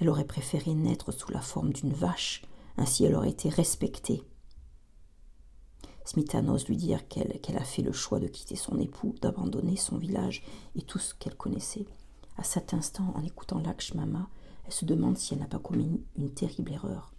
Elle 0.00 0.08
aurait 0.08 0.24
préféré 0.24 0.74
naître 0.74 1.12
sous 1.12 1.30
la 1.30 1.40
forme 1.40 1.72
d'une 1.72 1.92
vache, 1.92 2.42
ainsi 2.76 3.04
elle 3.04 3.14
aurait 3.14 3.30
été 3.30 3.48
respectée 3.48 4.22
Smita 6.04 6.42
n'ose 6.42 6.68
lui 6.68 6.76
dire 6.76 7.08
qu'elle 7.08 7.56
a 7.56 7.64
fait 7.64 7.82
le 7.82 7.92
choix 7.92 8.20
de 8.20 8.26
quitter 8.26 8.56
son 8.56 8.78
époux, 8.78 9.14
d'abandonner 9.22 9.76
son 9.76 9.96
village 9.96 10.42
et 10.76 10.82
tout 10.82 10.98
ce 10.98 11.14
qu'elle 11.14 11.36
connaissait. 11.36 11.86
À 12.36 12.42
cet 12.42 12.74
instant, 12.74 13.12
en 13.14 13.24
écoutant 13.24 13.60
Lakshmama, 13.60 14.28
elle 14.66 14.72
se 14.72 14.84
demande 14.84 15.16
si 15.16 15.34
elle 15.34 15.40
n'a 15.40 15.46
pas 15.46 15.58
commis 15.58 16.02
une, 16.16 16.30
terrible 16.30 16.72
erreur. 16.72 17.12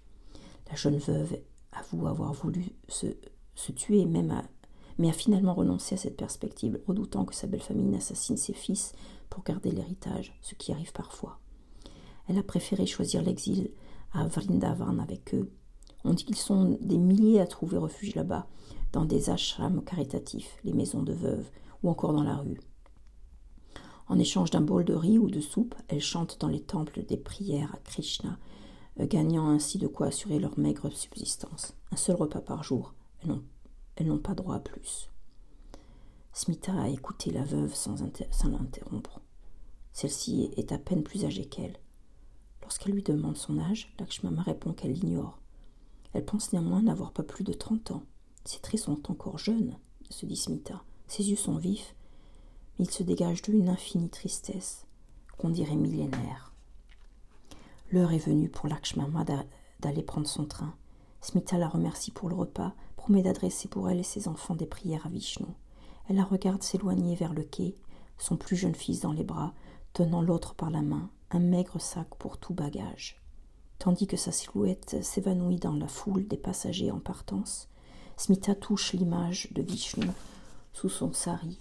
La 0.69 0.75
jeune 0.75 0.97
veuve 0.97 1.37
avoue 1.71 2.07
avoir 2.07 2.33
voulu 2.33 2.65
se, 2.87 3.07
tuer, 3.71 4.05
même 4.05 4.41
mais 4.97 5.09
a 5.09 5.13
finalement 5.13 5.53
renoncé 5.53 5.95
à 5.95 5.97
cette 5.97 6.17
perspective, 6.17 6.79
redoutant 6.87 7.25
que 7.25 7.35
sa 7.35 7.47
belle 7.47 7.61
famille 7.61 7.85
n'assassine 7.85 8.37
ses 8.37 8.53
fils 8.53 8.93
pour 9.29 9.43
garder 9.43 9.71
l'héritage, 9.71 10.37
ce 10.41 10.55
qui 10.55 10.71
arrive 10.71 10.93
parfois. 10.93 11.39
Elle 12.27 12.37
a 12.37 12.43
préféré 12.43 12.85
choisir 12.85 13.21
l'exil 13.21 13.71
à 14.13 14.25
Vrindavan 14.27 14.99
avec 14.99 15.33
eux. 15.33 15.51
On 16.05 16.13
dit 16.13 16.23
qu'ils 16.23 16.35
sont 16.37 16.77
des 16.81 16.99
milliers 16.99 17.41
à 17.41 17.47
trouver 17.47 17.77
refuge 17.77 18.13
là-bas, 18.13 18.47
dans 18.91 19.05
des 19.05 19.31
ashrams 19.31 19.83
caritatifs, 19.83 20.59
les 20.63 20.71
maisons 20.71 21.01
de 21.01 21.13
veuves, 21.13 21.49
ou 21.81 21.89
encore 21.89 22.13
dans 22.13 22.23
la 22.23 22.37
rue. 22.37 22.59
En 24.07 24.19
échange 24.19 24.51
d'un 24.51 24.61
bol 24.61 24.85
de 24.85 24.93
riz 24.93 25.17
ou 25.17 25.31
de 25.31 25.41
soupe, 25.41 25.73
elles 25.87 25.99
chantent 25.99 26.39
dans 26.39 26.47
les 26.47 26.61
temples 26.61 27.03
des 27.05 27.17
prières 27.17 27.73
à 27.73 27.79
Krishna, 27.79 28.37
euh, 28.99 29.07
gagnant 29.07 29.49
ainsi 29.49 29.79
de 29.79 29.87
quoi 29.87 30.07
assurer 30.07 30.37
leur 30.37 30.59
maigre 30.59 30.91
subsistance. 30.91 31.73
Un 31.91 31.95
seul 31.95 32.15
repas 32.15 32.41
par 32.41 32.63
jour. 32.63 32.93
Elles 33.95 34.07
n'ont 34.07 34.19
pas 34.19 34.35
droit 34.35 34.55
à 34.55 34.59
plus. 34.59 35.09
Smita 36.33 36.73
a 36.79 36.89
écouté 36.89 37.31
la 37.31 37.43
veuve 37.43 37.73
sans, 37.73 38.03
sans 38.29 38.49
l'interrompre. 38.49 39.21
Celle-ci 39.91 40.51
est 40.55 40.71
à 40.71 40.77
peine 40.77 41.01
plus 41.01 41.25
âgée 41.25 41.45
qu'elle. 41.45 41.79
Lorsqu'elle 42.61 42.93
lui 42.93 43.03
demande 43.03 43.37
son 43.37 43.57
âge, 43.57 43.91
Lakshmama 43.99 44.43
répond 44.43 44.73
qu'elle 44.73 44.93
l'ignore. 44.93 45.39
Elle 46.15 46.23
pense 46.23 46.53
néanmoins 46.53 46.81
n'avoir 46.81 47.11
pas 47.11 47.23
plus 47.23 47.43
de 47.43 47.51
trente 47.51 47.91
ans. 47.91 48.03
Ses 48.45 48.61
traits 48.61 48.79
sont 48.79 49.11
encore 49.11 49.37
jeunes, 49.37 49.77
se 50.09 50.25
dit 50.25 50.37
Smita. 50.37 50.81
Ses 51.07 51.29
yeux 51.29 51.35
sont 51.35 51.57
vifs, 51.57 51.93
mais 52.79 52.85
il 52.85 52.91
se 52.91 53.03
dégage 53.03 53.41
d'eux 53.41 53.51
une 53.51 53.67
infinie 53.67 54.09
tristesse, 54.09 54.85
qu'on 55.37 55.49
dirait 55.49 55.75
millénaire. 55.75 56.53
L'heure 57.91 58.13
est 58.13 58.25
venue 58.25 58.47
pour 58.47 58.69
Lakshmama 58.69 59.25
d'aller 59.81 60.03
prendre 60.03 60.25
son 60.25 60.45
train. 60.45 60.73
Smita 61.19 61.57
la 61.57 61.67
remercie 61.67 62.11
pour 62.11 62.29
le 62.29 62.35
repas, 62.35 62.73
promet 62.95 63.21
d'adresser 63.21 63.67
pour 63.67 63.89
elle 63.89 63.99
et 63.99 64.03
ses 64.03 64.29
enfants 64.29 64.55
des 64.55 64.65
prières 64.65 65.05
à 65.05 65.09
Vishnu. 65.09 65.47
Elle 66.07 66.15
la 66.15 66.23
regarde 66.23 66.63
s'éloigner 66.63 67.15
vers 67.15 67.33
le 67.33 67.43
quai, 67.43 67.75
son 68.17 68.37
plus 68.37 68.55
jeune 68.55 68.75
fils 68.75 69.01
dans 69.01 69.11
les 69.11 69.25
bras, 69.25 69.53
tenant 69.91 70.21
l'autre 70.21 70.55
par 70.55 70.69
la 70.69 70.81
main, 70.81 71.09
un 71.31 71.39
maigre 71.39 71.81
sac 71.81 72.07
pour 72.17 72.37
tout 72.37 72.53
bagage. 72.53 73.21
Tandis 73.79 74.07
que 74.07 74.17
sa 74.17 74.31
silhouette 74.31 75.03
s'évanouit 75.03 75.59
dans 75.59 75.75
la 75.75 75.87
foule 75.87 76.27
des 76.27 76.37
passagers 76.37 76.91
en 76.91 76.99
partance, 76.99 77.67
Smita 78.17 78.55
touche 78.55 78.93
l'image 78.93 79.49
de 79.51 79.61
Vishnu 79.61 80.07
sous 80.73 80.89
son 80.89 81.11
sari, 81.13 81.59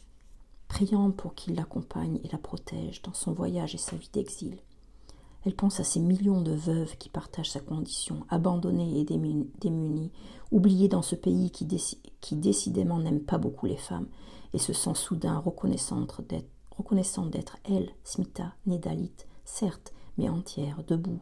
priant 0.68 1.10
pour 1.10 1.34
qu'il 1.34 1.56
l'accompagne 1.56 2.20
et 2.24 2.28
la 2.28 2.38
protège 2.38 3.02
dans 3.02 3.12
son 3.12 3.32
voyage 3.32 3.74
et 3.74 3.78
sa 3.78 3.96
vie 3.96 4.10
d'exil. 4.12 4.58
Elle 5.44 5.54
pense 5.54 5.78
à 5.78 5.84
ces 5.84 6.00
millions 6.00 6.40
de 6.40 6.54
veuves 6.54 6.96
qui 6.96 7.10
partagent 7.10 7.50
sa 7.50 7.60
condition, 7.60 8.24
abandonnées 8.30 9.00
et 9.00 9.04
démunies, 9.04 10.10
oubliées 10.50 10.88
dans 10.88 11.02
ce 11.02 11.16
pays 11.16 11.50
qui, 11.50 12.36
décidément 12.36 12.98
n'aime 12.98 13.20
pas 13.20 13.36
beaucoup 13.36 13.66
les 13.66 13.76
femmes 13.76 14.08
et 14.54 14.58
se 14.58 14.72
sent 14.72 14.94
soudain 14.94 15.38
reconnaissante 15.38 16.22
d'être 17.30 17.58
elle, 17.64 17.90
Smita, 18.04 18.54
Nédalit, 18.66 19.12
certes, 19.44 19.92
mais 20.16 20.30
entière, 20.30 20.82
debout, 20.86 21.20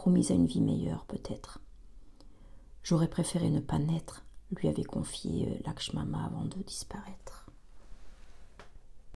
promise 0.00 0.30
à 0.30 0.34
une 0.34 0.46
vie 0.46 0.62
meilleure 0.62 1.04
peut-être. 1.04 1.60
J'aurais 2.82 3.10
préféré 3.10 3.50
ne 3.50 3.60
pas 3.60 3.78
naître, 3.78 4.24
lui 4.56 4.66
avait 4.66 4.82
confié 4.82 5.46
euh, 5.46 5.62
Lakshmama 5.66 6.24
avant 6.24 6.46
de 6.46 6.56
disparaître. 6.62 7.39